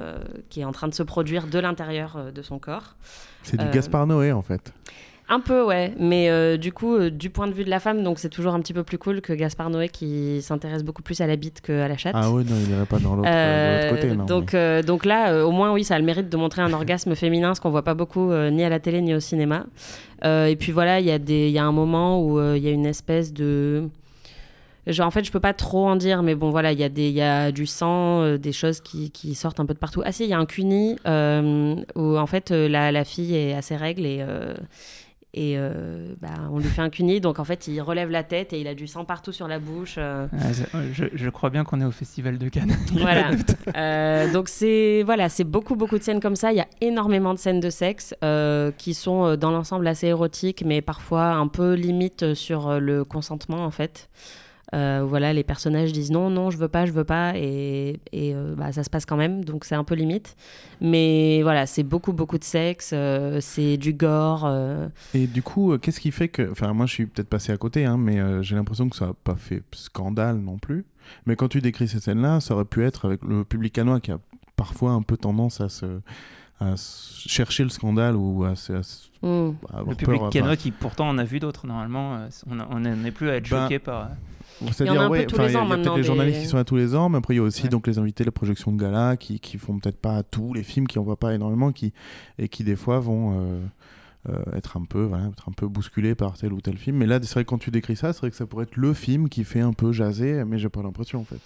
qui 0.51 0.61
est 0.61 0.65
en 0.65 0.73
train 0.73 0.89
de 0.89 0.95
se 0.95 1.03
produire 1.03 1.47
de 1.47 1.59
l'intérieur 1.59 2.33
de 2.35 2.43
son 2.43 2.59
corps. 2.59 2.97
C'est 3.43 3.59
du 3.59 3.71
Gaspard 3.71 4.07
Noé 4.07 4.33
en 4.33 4.43
fait. 4.43 4.75
Un 5.29 5.41
peu, 5.41 5.65
ouais. 5.65 5.95
Mais 5.99 6.29
euh, 6.29 6.57
du 6.57 6.73
coup, 6.73 6.95
euh, 6.95 7.11
du 7.11 7.31
point 7.31 7.47
de 7.47 7.53
vue 7.53 7.65
de 7.65 7.71
la 7.71 7.81
femme, 7.81 8.03
donc 8.03 8.19
c'est 8.19 8.29
toujours 8.29 8.55
un 8.55 8.61
petit 8.61 8.75
peu 8.75 8.83
plus 8.83 8.99
cool 8.99 9.21
que 9.21 9.33
Gaspard 9.33 9.71
Noé 9.71 9.89
qui 9.89 10.43
s'intéresse 10.43 10.83
beaucoup 10.83 11.03
plus 11.03 11.21
à 11.21 11.27
la 11.27 11.37
bite 11.37 11.61
qu'à 11.61 11.89
la 11.89 11.97
chatte. 11.97 12.15
Ah 12.15 12.31
oui, 12.31 12.45
non, 12.45 12.57
il 12.61 12.69
n'irait 12.69 12.87
pas 12.87 12.99
dans 12.99 13.15
l'autre 13.15 13.29
euh, 13.33 13.91
côté. 13.91 14.15
Non, 14.15 14.25
donc, 14.25 14.55
donc 14.85 15.05
là, 15.05 15.47
au 15.47 15.51
moins, 15.51 15.73
oui, 15.73 15.85
ça 15.85 15.95
a 15.95 15.99
le 15.99 16.05
mérite 16.05 16.29
de 16.29 16.37
montrer 16.37 16.63
un 16.63 16.73
orgasme 16.73 17.15
féminin, 17.15 17.55
ce 17.55 17.61
qu'on 17.61 17.71
voit 17.71 17.85
pas 17.85 17.95
beaucoup 17.95 18.33
ni 18.33 18.65
à 18.65 18.69
la 18.69 18.81
télé 18.81 19.01
ni 19.01 19.15
au 19.15 19.21
cinéma. 19.21 19.65
et 20.25 20.57
puis 20.59 20.73
voilà, 20.73 21.01
il 21.01 21.07
y, 21.07 21.11
a 21.11 21.17
y 21.17 21.59
a 21.59 21.65
un 21.65 21.73
moment 21.73 22.23
où 22.23 22.39
il 22.55 22.63
y 22.63 22.69
a 22.69 22.73
une 22.73 22.87
espèce 22.87 23.33
de. 23.33 23.89
Genre, 24.89 25.07
en 25.07 25.13
fait, 25.13 25.25
je 25.25 25.31
peux 25.31 25.41
pas 25.41 25.55
trop 25.55 25.87
en 25.87 25.95
dire, 25.95 26.25
mais 26.25 26.35
bon, 26.35 26.51
voilà, 26.51 26.73
il 26.73 26.79
y, 26.81 26.83
a 26.83 26.89
des, 26.89 27.09
y 27.09 27.23
a 27.23 27.53
du 27.53 27.67
sang, 27.67 28.37
des 28.37 28.51
choses 28.51 28.81
qui, 28.81 29.13
qui, 29.13 29.37
sortent 29.37 29.61
un 29.61 29.67
peu 29.67 29.75
de 29.75 29.79
partout. 29.79 30.03
Ah 30.05 30.11
si, 30.11 30.25
il 30.25 30.31
y 30.31 30.35
a 30.35 30.39
un 30.39 30.45
cuni 30.45 30.97
où, 31.07 32.19
en 32.19 32.27
fait, 32.27 32.51
la, 32.51 32.93
la, 32.93 33.05
fille 33.05 33.35
est 33.35 33.55
à 33.55 33.63
ses 33.63 33.77
règles 33.77 34.05
et, 34.05 34.23
et 35.35 35.55
euh, 35.57 36.15
bah, 36.21 36.29
on 36.51 36.59
lui 36.59 36.69
fait 36.69 36.83
un 36.83 36.91
cuni, 36.91 37.21
donc 37.21 37.39
en 37.39 37.45
fait 37.45 37.67
il 37.67 37.81
relève 37.81 38.11
la 38.11 38.23
tête 38.23 38.53
et 38.53 38.61
il 38.61 38.67
a 38.67 38.75
du 38.75 38.87
sang 38.87 39.07
partout 39.07 39.33
sur 39.33 39.49
la 39.49 39.59
bouche. 39.59 39.95
Euh. 39.97 40.27
je, 40.93 41.29
crois 41.31 41.49
bien 41.49 41.65
qu'on 41.65 41.81
est 41.81 41.87
au 41.87 41.91
festival 41.91 42.37
de 42.37 42.49
Cannes. 42.51 42.77
voilà. 42.93 43.31
Euh, 43.75 44.31
donc 44.31 44.49
c'est 44.49 45.03
voilà, 45.05 45.31
c'est 45.31 45.45
beaucoup 45.45 45.75
beaucoup 45.75 45.97
de 45.97 46.03
scènes 46.03 46.21
comme 46.21 46.37
ça. 46.37 46.53
Il 46.53 46.59
y 46.59 46.61
a 46.61 46.69
énormément 46.83 47.33
de 47.33 47.39
scènes 47.39 47.61
de 47.61 47.71
sexe 47.71 48.15
qui 48.77 48.95
sont 48.95 49.37
dans 49.37 49.51
l'ensemble 49.51 49.87
assez 49.87 50.09
érotiques, 50.09 50.65
mais 50.67 50.83
parfois 50.83 51.29
un 51.29 51.49
peu 51.49 51.73
limite 51.73 52.35
sur 52.35 52.79
le 52.79 53.05
consentement 53.05 53.65
en 53.65 53.71
fait. 53.71 54.11
Euh, 54.75 55.05
voilà, 55.07 55.33
les 55.33 55.45
personnages 55.45 55.93
disent 55.93 56.11
non, 56.11 56.31
non, 56.31 56.51
je 56.51 56.57
veux 56.57 56.69
pas, 56.69 56.87
je 56.87 56.93
veux 56.93 57.05
pas, 57.05 57.33
et, 57.37 58.01
et 58.13 58.35
euh, 58.35 58.55
bah, 58.57 58.73
ça 58.73 58.83
se 58.83 58.91
passe 58.91 59.05
quand 59.05 59.17
même, 59.17 59.45
donc 59.45 59.65
c'est 59.65 59.75
un 59.75 59.85
peu 59.85 59.95
limite. 59.95 60.35
Mais 60.81 61.43
voilà, 61.43 61.67
c'est 61.67 61.83
beaucoup, 61.83 62.13
beaucoup 62.13 62.39
de 62.39 62.45
sexe, 62.45 62.93
euh, 62.95 63.39
c'est 63.41 63.77
du 63.77 63.93
gore. 63.93 64.51
Et 65.15 65.27
du 65.27 65.43
coup, 65.43 65.77
qu'est-ce 65.79 66.01
qui 66.01 66.11
fait 66.11 66.29
que. 66.29 66.51
Enfin, 66.51 66.73
moi 66.73 66.87
je 66.87 66.95
suis 66.95 67.07
peut-être 67.07 67.29
passé 67.29 67.53
à 67.53 67.57
côté, 67.57 67.85
hein, 67.85 67.99
mais 67.99 68.43
j'ai 68.43 68.55
l'impression 68.55 68.89
que 68.89 68.97
ça 68.97 69.09
n'a 69.09 69.15
pas 69.25 69.37
fait 69.37 69.63
scandale 69.73 70.39
non 70.39 70.59
plus. 70.59 70.87
Mais 71.27 71.37
quand 71.37 71.49
tu 71.49 71.61
décris 71.61 71.89
ces 71.89 72.01
scènes-là, 72.01 72.41
ça 72.41 72.55
aurait 72.55 72.65
pu 72.65 72.85
être 72.85 73.07
avec 73.07 73.23
le 73.25 73.45
public 73.45 73.73
canois 73.73 74.01
qui 74.01 74.13
a 74.13 74.19
parfois 74.57 74.93
un 74.93 75.03
peu 75.03 75.17
tendance 75.17 75.61
à 75.61 75.69
se 75.69 76.01
à 76.61 76.77
chercher 76.77 77.65
le 77.65 77.71
scandale 77.71 78.15
ou 78.15 78.45
à, 78.45 78.53
hmm. 79.23 79.55
le 79.89 79.95
public 79.97 80.23
canois 80.31 80.57
qui 80.57 80.71
pourtant 80.71 81.09
en 81.09 81.19
a 81.19 81.25
vu 81.25 81.41
d'autres 81.41 81.67
normalement 81.67 82.21
on 82.71 82.79
n'est 82.79 83.11
plus 83.11 83.31
à 83.31 83.37
être 83.37 83.51
ben, 83.51 83.65
choqué 83.65 83.81
par 83.81 84.11
c'est-à-dire, 84.71 85.11
ouais, 85.11 85.19
il 85.19 85.23
y 85.23 85.25
a, 85.25 85.27
peut-être 85.27 85.97
les 85.97 86.03
journalistes 86.03 86.41
qui 86.41 86.47
sont 86.47 86.57
là 86.57 86.65
tous 86.65 86.77
les 86.77 86.95
ans, 86.95 87.09
mais 87.09 87.19
après 87.19 87.35
il 87.35 87.39
y 87.39 87.41
a 87.41 87.43
aussi 87.43 87.69
donc 87.69 87.87
les 87.87 87.99
invités, 87.99 88.25
les 88.25 88.31
projections 88.31 88.73
de 88.73 88.81
gala 88.81 89.17
qui, 89.17 89.41
qui 89.41 89.59
font 89.59 89.79
peut-être 89.79 90.01
pas 90.01 90.23
tous 90.23 90.55
les 90.55 90.63
films, 90.63 90.87
qui 90.87 90.99
en 90.99 91.03
voient 91.03 91.19
pas 91.19 91.35
énormément, 91.35 91.73
qui 91.73 91.93
et 92.39 92.49
qui 92.49 92.65
des 92.65 92.77
fois 92.77 93.01
vont 93.01 93.33
euh, 93.35 93.61
euh, 94.29 94.57
être 94.57 94.77
un 94.77 94.85
peu, 94.85 95.03
voilà, 95.03 95.27
être 95.27 95.49
un 95.49 95.53
peu 95.53 95.67
bousculés 95.67 96.15
par 96.15 96.37
tel 96.37 96.53
ou 96.53 96.61
tel 96.61 96.77
film. 96.77 96.97
Mais 96.97 97.07
là, 97.07 97.19
c'est 97.23 97.33
vrai 97.33 97.45
que 97.45 97.51
quand 97.51 97.59
tu 97.59 97.71
décris 97.71 97.97
ça, 97.97 98.13
c'est 98.13 98.21
vrai 98.21 98.31
que 98.31 98.37
ça 98.37 98.47
pourrait 98.47 98.65
être 98.65 98.77
le 98.77 98.95
film 98.95 99.29
qui 99.29 99.45
fait 99.45 99.61
un 99.61 99.73
peu 99.73 99.93
jaser, 99.93 100.45
mais 100.45 100.59
j'ai 100.59 100.69
pas 100.69 100.83
l'impression 100.83 101.21
en 101.21 101.25
fait. 101.25 101.41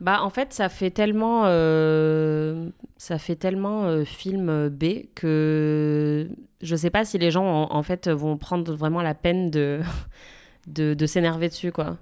Bah 0.00 0.22
en 0.22 0.30
fait 0.30 0.54
ça 0.54 0.70
fait 0.70 0.88
tellement 0.88 1.42
euh, 1.44 2.70
ça 2.96 3.18
fait 3.18 3.36
tellement 3.36 4.02
film 4.06 4.70
B 4.70 4.84
que 5.14 6.26
je 6.62 6.74
sais 6.74 6.88
pas 6.88 7.04
si 7.04 7.18
les 7.18 7.30
gens 7.30 7.44
en, 7.44 7.76
en 7.76 7.82
fait 7.82 8.08
vont 8.08 8.38
prendre 8.38 8.74
vraiment 8.74 9.02
la 9.02 9.12
peine 9.12 9.50
de 9.50 9.80
de, 10.66 10.94
de 10.94 11.06
s'énerver 11.06 11.48
dessus 11.48 11.70
quoi. 11.70 11.98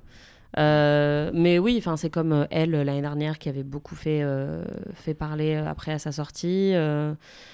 Euh, 0.58 1.30
mais 1.32 1.58
oui, 1.58 1.76
enfin 1.78 1.96
c'est 1.96 2.10
comme 2.10 2.32
euh, 2.32 2.46
elle 2.50 2.72
l'année 2.72 3.00
dernière 3.00 3.38
qui 3.38 3.48
avait 3.48 3.62
beaucoup 3.62 3.94
fait 3.94 4.22
euh, 4.22 4.64
fait 4.94 5.14
parler 5.14 5.54
après 5.54 5.92
à 5.92 5.98
sa 5.98 6.10
sortie. 6.10 6.72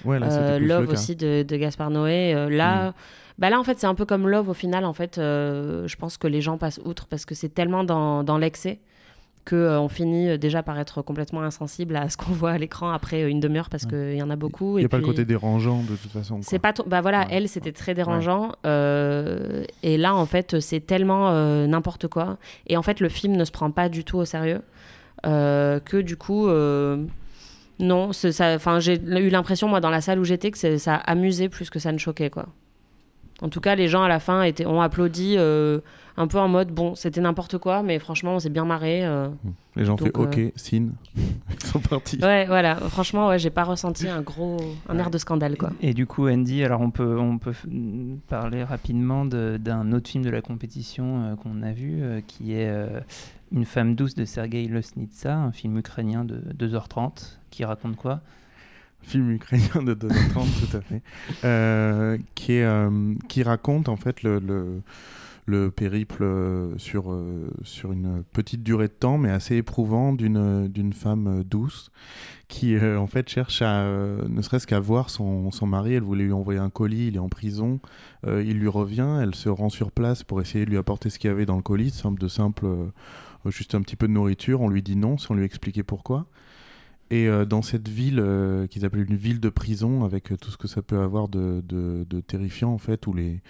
Love 0.03 0.89
aussi 0.89 1.15
de, 1.15 1.43
de, 1.43 1.57
Gaspard 1.57 1.91
Noé. 1.91 2.33
là, 2.49 2.89
mm. 2.89 2.93
bah 3.37 3.49
là 3.49 3.59
en 3.59 3.63
fait 3.63 3.79
c'est 3.79 3.87
un 3.87 3.95
peu 3.95 4.05
comme 4.05 4.27
Love 4.27 4.49
au 4.49 4.53
final 4.53 4.85
en 4.85 4.93
fait. 4.93 5.15
je 5.17 5.95
pense 5.95 6.17
que 6.17 6.27
les 6.27 6.41
gens 6.41 6.57
passent 6.57 6.81
outre 6.83 7.07
parce 7.07 7.25
que 7.25 7.35
c'est 7.35 7.49
tellement 7.49 7.83
dans, 7.83 8.23
dans 8.23 8.37
l'excès 8.37 8.79
qu'on 9.47 9.55
euh, 9.55 9.79
on 9.79 9.89
finit 9.89 10.29
euh, 10.29 10.37
déjà 10.37 10.63
par 10.63 10.79
être 10.79 11.01
complètement 11.01 11.41
insensible 11.41 11.95
à 11.95 12.09
ce 12.09 12.17
qu'on 12.17 12.31
voit 12.33 12.51
à 12.51 12.57
l'écran 12.57 12.91
après 12.91 13.23
euh, 13.23 13.29
une 13.29 13.39
demi-heure 13.39 13.69
parce 13.69 13.85
qu'il 13.85 14.15
y 14.15 14.21
en 14.21 14.29
a 14.29 14.35
beaucoup. 14.35 14.77
Il 14.77 14.81
n'y 14.81 14.85
a 14.85 14.89
pas 14.89 14.97
le 14.97 15.03
côté 15.03 15.25
dérangeant 15.25 15.81
de 15.83 15.95
toute 15.95 16.11
façon. 16.11 16.39
C'est 16.41 16.59
pas 16.59 16.73
bah 16.85 17.01
voilà, 17.01 17.27
elle 17.29 17.47
c'était 17.47 17.71
très 17.71 17.93
dérangeant 17.93 18.51
et 18.63 19.97
là 19.97 20.15
en 20.15 20.25
fait 20.25 20.59
c'est 20.59 20.81
tellement 20.81 21.31
n'importe 21.67 22.07
quoi 22.07 22.37
et 22.67 22.77
en 22.77 22.81
fait 22.81 22.99
le 22.99 23.09
film 23.09 23.35
ne 23.35 23.45
se 23.45 23.51
prend 23.51 23.71
pas 23.71 23.89
du 23.89 24.03
tout 24.03 24.17
au 24.17 24.25
sérieux 24.25 24.61
que 25.23 26.01
du 26.01 26.17
coup 26.17 26.47
non, 27.79 28.11
enfin 28.11 28.79
j'ai 28.79 28.99
eu 28.99 29.29
l'impression 29.29 29.67
moi 29.67 29.79
dans 29.79 29.89
la 29.89 30.01
salle 30.01 30.19
où 30.19 30.23
j'étais 30.23 30.51
que 30.51 30.77
ça 30.77 30.95
a 30.95 31.11
amusé 31.11 31.49
plus 31.49 31.69
que 31.69 31.79
ça 31.79 31.91
ne 31.91 31.97
choquait 31.97 32.29
quoi. 32.29 32.47
En 33.41 33.49
tout 33.49 33.59
cas, 33.59 33.75
les 33.75 33.87
gens 33.87 34.03
à 34.03 34.07
la 34.07 34.19
fin 34.19 34.43
étaient, 34.43 34.65
ont 34.65 34.81
applaudi 34.81 35.35
euh, 35.37 35.79
un 36.15 36.27
peu 36.27 36.39
en 36.39 36.47
mode 36.47 36.71
bon, 36.71 36.95
c'était 36.95 37.19
n'importe 37.19 37.57
quoi, 37.57 37.83
mais 37.83 37.99
franchement, 37.99 38.35
on 38.35 38.39
s'est 38.39 38.49
bien 38.49 38.63
marré. 38.63 39.05
Euh. 39.05 39.27
les 39.75 39.83
gens 39.83 39.95
ont 39.95 39.97
fait 39.97 40.15
OK, 40.15 40.37
euh, 40.37 40.51
signe, 40.55 40.91
ils 41.15 41.65
sont 41.65 41.79
partis. 41.79 42.17
Ouais, 42.21 42.45
voilà. 42.45 42.75
Franchement, 42.75 43.27
ouais, 43.27 43.37
j'ai 43.37 43.49
pas 43.49 43.65
ressenti 43.65 44.07
un 44.07 44.21
gros, 44.21 44.57
un 44.87 44.97
air 44.97 45.09
de 45.09 45.17
scandale 45.17 45.57
quoi. 45.57 45.71
Et, 45.81 45.93
du 45.93 46.05
coup, 46.05 46.29
Andy, 46.29 46.63
alors 46.63 46.79
on 46.79 46.91
peut, 46.91 47.17
on 47.19 47.37
peut 47.37 47.53
parler 48.29 48.63
rapidement 48.63 49.25
d'un 49.25 49.91
autre 49.91 50.09
film 50.09 50.23
de 50.23 50.29
la 50.29 50.41
compétition 50.41 51.37
qu'on 51.43 51.61
a 51.61 51.73
vu, 51.73 52.23
qui 52.27 52.53
est 52.53 52.71
Une 53.51 53.65
femme 53.65 53.95
douce 53.95 54.15
de 54.15 54.23
Sergei 54.23 54.65
Losnitsa, 54.67 55.35
un 55.35 55.51
film 55.51 55.77
ukrainien 55.77 56.23
de 56.23 56.41
2h30, 56.57 57.37
qui 57.49 57.65
raconte 57.65 57.97
quoi? 57.97 58.21
Film 59.05 59.31
ukrainien 59.31 59.83
de 59.83 59.93
230 59.93 60.47
tout 60.59 60.77
à 60.77 60.81
fait, 60.81 61.01
euh, 61.43 62.17
qui, 62.33 62.59
euh, 62.59 63.13
qui 63.29 63.43
raconte 63.43 63.87
en 63.87 63.95
fait 63.95 64.23
le, 64.23 64.39
le, 64.39 64.81
le 65.45 65.71
périple 65.71 66.23
euh, 66.23 66.77
sur, 66.77 67.15
sur 67.63 67.91
une 67.91 68.23
petite 68.33 68.63
durée 68.63 68.87
de 68.87 68.93
temps, 68.93 69.17
mais 69.17 69.29
assez 69.29 69.57
éprouvant, 69.57 70.13
d'une, 70.13 70.93
femme 70.93 71.43
douce 71.43 71.91
qui 72.47 72.77
en 72.79 73.07
fait 73.07 73.27
cherche 73.27 73.63
à, 73.63 73.85
ne 74.27 74.41
serait-ce 74.41 74.67
qu'à 74.67 74.79
voir 74.79 75.09
son, 75.09 75.49
son 75.51 75.65
mari. 75.65 75.93
Elle 75.93 76.03
voulait 76.03 76.25
lui 76.25 76.31
envoyer 76.31 76.59
un 76.59 76.69
colis, 76.69 77.07
il 77.07 77.15
est 77.15 77.19
en 77.19 77.29
prison, 77.29 77.79
il 78.27 78.59
lui 78.59 78.67
revient, 78.67 79.19
elle 79.21 79.33
se 79.33 79.49
rend 79.49 79.69
sur 79.69 79.91
place 79.91 80.23
pour 80.23 80.41
essayer 80.41 80.63
de 80.65 80.69
lui 80.69 80.77
apporter 80.77 81.09
ce 81.09 81.17
qu'il 81.17 81.29
y 81.29 81.31
avait 81.31 81.47
dans 81.47 81.55
le 81.55 81.63
colis, 81.63 82.03
de 82.05 82.27
simple, 82.27 82.67
juste 83.47 83.73
un 83.73 83.81
petit 83.81 83.95
peu 83.95 84.07
de 84.07 84.13
nourriture. 84.13 84.61
On 84.61 84.69
lui 84.69 84.83
dit 84.83 84.95
non 84.95 85.17
sans 85.17 85.33
lui 85.33 85.43
expliquer 85.43 85.81
pourquoi. 85.81 86.27
Et 87.11 87.27
euh, 87.27 87.45
dans 87.45 87.61
cette 87.61 87.87
ville 87.87 88.19
euh, 88.19 88.65
qu'ils 88.67 88.85
appellent 88.85 89.07
une 89.09 89.15
ville 89.15 89.39
de 89.39 89.49
prison, 89.49 90.03
avec 90.03 90.31
euh, 90.31 90.37
tout 90.37 90.49
ce 90.49 90.57
que 90.57 90.67
ça 90.67 90.81
peut 90.81 90.99
avoir 90.99 91.27
de, 91.27 91.63
de, 91.67 92.19
terrifiant 92.21 92.71
en 92.71 92.77
fait, 92.79 93.05
où 93.07 93.13
les, 93.13 93.41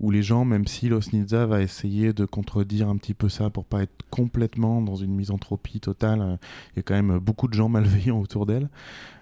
où 0.00 0.10
les 0.10 0.22
gens, 0.22 0.44
même 0.44 0.66
si 0.66 0.88
Losnitsa 0.88 1.46
va 1.46 1.62
essayer 1.62 2.12
de 2.12 2.24
contredire 2.24 2.88
un 2.88 2.96
petit 2.96 3.14
peu 3.14 3.28
ça 3.28 3.50
pour 3.50 3.64
pas 3.64 3.82
être 3.82 4.04
complètement 4.10 4.82
dans 4.82 4.96
une 4.96 5.14
misanthropie 5.14 5.80
totale, 5.80 6.38
il 6.74 6.76
y 6.76 6.80
a 6.80 6.82
quand 6.82 6.94
même 6.94 7.18
beaucoup 7.18 7.48
de 7.48 7.54
gens 7.54 7.68
malveillants 7.70 8.20
autour 8.20 8.46
d'elle. 8.46 8.68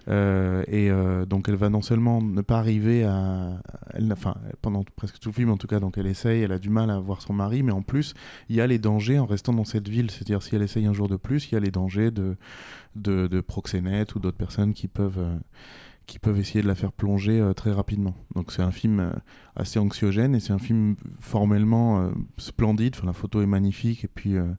et 0.09 0.91
donc 1.29 1.49
elle 1.49 1.55
va 1.55 1.71
non 1.71 1.81
seulement 1.81 2.21
ne 2.21 2.43
pas 2.43 2.59
arriver 2.59 3.05
à, 3.05 3.61
elle, 3.93 4.13
enfin 4.13 4.35
pendant 4.63 4.85
presque 4.97 5.19
tout 5.19 5.31
le 5.31 5.35
film 5.35 5.51
en 5.51 5.57
tout 5.57 5.67
cas, 5.67 5.81
donc 5.81 5.97
elle 5.97 6.07
essaye, 6.07 6.43
elle 6.43 6.53
a 6.53 6.59
du 6.59 6.71
mal 6.71 6.91
à 6.91 6.99
voir 6.99 7.23
son 7.23 7.33
mari, 7.33 7.63
mais 7.63 7.73
en 7.73 7.83
plus 7.83 8.15
il 8.49 8.57
y 8.57 8.61
a 8.61 8.67
les 8.67 8.79
dangers 8.79 9.19
en 9.19 9.27
restant 9.27 9.53
dans 9.53 9.65
cette 9.65 9.89
ville, 9.89 10.11
c'est-à-dire 10.11 10.43
si 10.43 10.57
elle 10.57 10.63
essaye 10.63 10.87
un 10.87 10.93
jour 10.93 11.09
de 11.09 11.17
plus, 11.17 11.51
il 11.51 11.55
y 11.55 11.57
a 11.57 11.61
les 11.61 11.71
dangers 11.71 12.11
de 12.11 12.37
de, 12.97 13.41
proxénètes 13.41 14.15
ou 14.15 14.21
d'autres 14.21 14.37
personnes 14.37 14.73
qui 14.73 14.89
peuvent, 14.89 15.19
euh, 15.19 15.37
qui 16.07 16.19
peuvent 16.19 16.39
essayer 16.39 16.63
de 16.63 16.67
la 16.67 16.75
faire 16.75 16.93
plonger 16.93 17.41
euh, 17.41 17.53
très 17.53 17.73
rapidement. 17.73 18.15
Donc 18.35 18.53
c'est 18.53 18.63
un 18.63 18.71
film 18.71 19.01
euh, 19.01 19.11
assez 19.57 19.79
anxiogène 19.79 20.35
et 20.35 20.41
c'est 20.41 20.53
un 20.53 20.59
film 20.59 20.97
formellement 21.19 22.11
splendide. 22.39 22.95
Enfin, 22.97 23.07
la 23.07 23.13
photo 23.13 23.41
est 23.43 23.47
magnifique 23.47 24.05
et 24.05 24.09
puis 24.09 24.33
une 24.33 24.57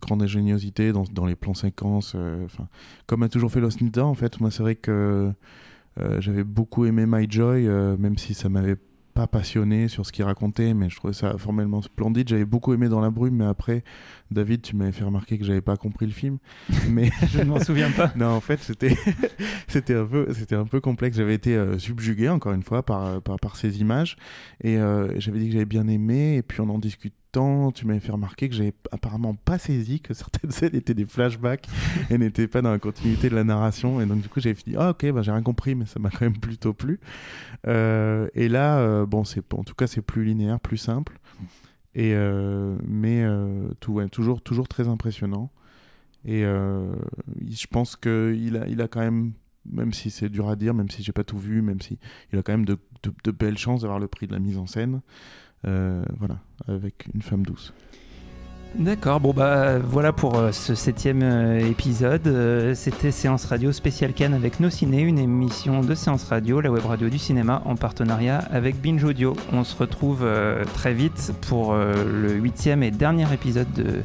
grande 0.00 0.22
ingéniosité 0.22 0.92
dans, 0.92 1.04
dans 1.04 1.26
les 1.26 1.36
plans 1.36 1.54
séquences. 1.54 2.14
Enfin, 2.44 2.68
comme 3.06 3.22
a 3.22 3.28
toujours 3.28 3.50
fait 3.50 3.60
Lost 3.60 3.80
en 3.98 4.14
fait, 4.14 4.40
moi 4.40 4.50
c'est 4.50 4.62
vrai 4.62 4.76
que 4.76 5.32
j'avais 6.18 6.44
beaucoup 6.44 6.84
aimé 6.84 7.04
My 7.06 7.26
Joy, 7.28 7.64
même 7.98 8.16
si 8.16 8.34
ça 8.34 8.48
m'avait 8.48 8.76
pas 9.20 9.26
passionné 9.26 9.88
sur 9.88 10.06
ce 10.06 10.12
qu'il 10.12 10.24
racontait, 10.24 10.72
mais 10.72 10.88
je 10.88 10.96
trouvais 10.96 11.12
ça 11.12 11.36
formellement 11.36 11.82
splendide. 11.82 12.26
J'avais 12.26 12.46
beaucoup 12.46 12.72
aimé 12.72 12.88
Dans 12.88 13.00
la 13.00 13.10
brume, 13.10 13.36
mais 13.36 13.44
après, 13.44 13.84
David, 14.30 14.62
tu 14.62 14.76
m'avais 14.76 14.92
fait 14.92 15.04
remarquer 15.04 15.38
que 15.38 15.44
j'avais 15.44 15.60
pas 15.60 15.76
compris 15.76 16.06
le 16.06 16.12
film. 16.12 16.38
Mais 16.88 17.10
je 17.30 17.40
ne 17.40 17.44
m'en 17.44 17.60
souviens 17.60 17.90
pas. 17.90 18.12
non, 18.16 18.28
en 18.28 18.40
fait, 18.40 18.60
c'était 18.60 18.96
c'était 19.68 19.94
un 19.94 20.06
peu 20.06 20.32
c'était 20.32 20.54
un 20.54 20.64
peu 20.64 20.80
complexe. 20.80 21.18
J'avais 21.18 21.34
été 21.34 21.54
euh, 21.54 21.78
subjugué 21.78 22.30
encore 22.30 22.52
une 22.52 22.62
fois 22.62 22.82
par 22.82 23.20
par, 23.20 23.38
par 23.38 23.56
ces 23.56 23.80
images 23.80 24.16
et 24.62 24.78
euh, 24.78 25.12
j'avais 25.20 25.38
dit 25.38 25.48
que 25.48 25.52
j'avais 25.52 25.66
bien 25.66 25.86
aimé 25.88 26.36
et 26.36 26.42
puis 26.42 26.62
on 26.62 26.70
en 26.70 26.78
discute 26.78 27.14
tu 27.32 27.86
m'avais 27.86 28.00
fait 28.00 28.12
remarquer 28.12 28.48
que 28.48 28.54
j'avais 28.54 28.74
apparemment 28.90 29.34
pas 29.34 29.58
saisi 29.58 30.00
que 30.00 30.14
certaines 30.14 30.50
scènes 30.50 30.74
étaient 30.74 30.94
des 30.94 31.04
flashbacks 31.06 31.68
et 32.10 32.18
n'étaient 32.18 32.48
pas 32.48 32.62
dans 32.62 32.70
la 32.70 32.78
continuité 32.78 33.30
de 33.30 33.34
la 33.34 33.44
narration. 33.44 34.00
Et 34.00 34.06
donc, 34.06 34.20
du 34.20 34.28
coup, 34.28 34.40
j'avais 34.40 34.54
fini, 34.54 34.76
ah 34.78 34.90
ok, 34.90 35.10
bah, 35.12 35.22
j'ai 35.22 35.30
rien 35.30 35.42
compris, 35.42 35.74
mais 35.74 35.86
ça 35.86 36.00
m'a 36.00 36.10
quand 36.10 36.22
même 36.22 36.38
plutôt 36.40 36.72
plu. 36.72 37.00
Euh, 37.66 38.28
et 38.34 38.48
là, 38.48 38.78
euh, 38.78 39.06
bon, 39.06 39.24
c'est 39.24 39.52
en 39.54 39.64
tout 39.64 39.74
cas, 39.74 39.86
c'est 39.86 40.02
plus 40.02 40.24
linéaire, 40.24 40.60
plus 40.60 40.78
simple. 40.78 41.18
Et, 41.94 42.14
euh, 42.14 42.76
mais 42.86 43.24
tout, 43.80 44.00
toujours, 44.10 44.42
toujours 44.42 44.68
très 44.68 44.88
impressionnant. 44.88 45.50
Et 46.24 46.42
je 46.42 47.66
pense 47.70 47.96
qu'il 47.96 48.56
a, 48.56 48.66
il 48.68 48.82
a 48.82 48.88
quand 48.88 49.00
même 49.00 49.32
même 49.70 49.92
si 49.92 50.10
c'est 50.10 50.30
dur 50.30 50.48
à 50.48 50.56
dire, 50.56 50.72
même 50.72 50.88
si 50.88 51.02
j'ai 51.02 51.12
pas 51.12 51.22
tout 51.22 51.38
vu, 51.38 51.60
même 51.60 51.82
si 51.82 51.98
il 52.32 52.38
a 52.38 52.42
quand 52.42 52.52
même 52.52 52.64
de, 52.64 52.78
de 53.02 53.30
belles 53.30 53.58
chances 53.58 53.82
d'avoir 53.82 53.98
le 53.98 54.08
prix 54.08 54.26
de 54.26 54.32
la 54.32 54.38
mise 54.38 54.56
en 54.56 54.66
scène. 54.66 55.02
Euh, 55.66 56.02
voilà, 56.18 56.36
avec 56.68 57.06
une 57.14 57.22
femme 57.22 57.44
douce. 57.44 57.72
D'accord, 58.76 59.18
bon 59.18 59.32
bah 59.32 59.80
voilà 59.80 60.12
pour 60.12 60.38
euh, 60.38 60.52
ce 60.52 60.76
septième 60.76 61.22
euh, 61.22 61.58
épisode. 61.58 62.74
C'était 62.74 63.10
Séance 63.10 63.44
Radio 63.46 63.72
spécial 63.72 64.12
Cannes 64.12 64.32
avec 64.32 64.60
Nos 64.60 64.70
Ciné, 64.70 65.02
une 65.02 65.18
émission 65.18 65.80
de 65.80 65.94
Séance 65.96 66.24
Radio, 66.24 66.60
la 66.60 66.70
web 66.70 66.86
radio 66.86 67.08
du 67.08 67.18
cinéma, 67.18 67.62
en 67.64 67.74
partenariat 67.74 68.38
avec 68.38 68.80
Binge 68.80 69.02
Audio. 69.02 69.36
On 69.52 69.64
se 69.64 69.76
retrouve 69.76 70.24
très 70.72 70.94
vite 70.94 71.32
pour 71.48 71.74
le 71.74 72.32
huitième 72.32 72.84
et 72.84 72.92
dernier 72.92 73.32
épisode 73.34 73.70
de 73.72 74.02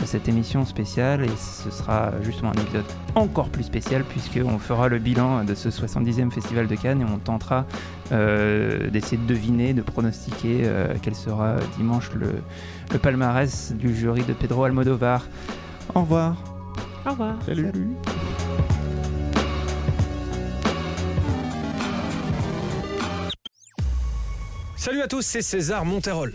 de 0.00 0.06
cette 0.06 0.28
émission 0.28 0.64
spéciale 0.64 1.24
et 1.24 1.36
ce 1.36 1.70
sera 1.70 2.12
justement 2.22 2.50
un 2.50 2.62
épisode 2.62 2.84
encore 3.14 3.48
plus 3.48 3.64
spécial 3.64 4.04
puisqu'on 4.04 4.58
fera 4.58 4.88
le 4.88 4.98
bilan 4.98 5.44
de 5.44 5.54
ce 5.54 5.68
70e 5.68 6.30
Festival 6.30 6.66
de 6.66 6.74
Cannes 6.74 7.02
et 7.02 7.04
on 7.04 7.18
tentera 7.18 7.64
euh, 8.12 8.90
d'essayer 8.90 9.16
de 9.16 9.26
deviner, 9.26 9.72
de 9.72 9.82
pronostiquer 9.82 10.62
euh, 10.64 10.94
quel 11.02 11.14
sera 11.14 11.56
dimanche 11.76 12.10
le, 12.14 12.34
le, 12.92 12.98
palmarès 12.98 13.72
du 13.72 13.94
jury 13.94 14.22
de 14.24 14.32
Pedro 14.32 14.64
Almodovar. 14.64 15.26
Au 15.94 16.00
revoir. 16.00 16.36
Au 17.06 17.10
revoir. 17.10 17.36
Salut. 17.46 17.70
Salut 24.76 25.00
à 25.00 25.08
tous, 25.08 25.22
c'est 25.22 25.40
César 25.40 25.84
Monterol. 25.86 26.34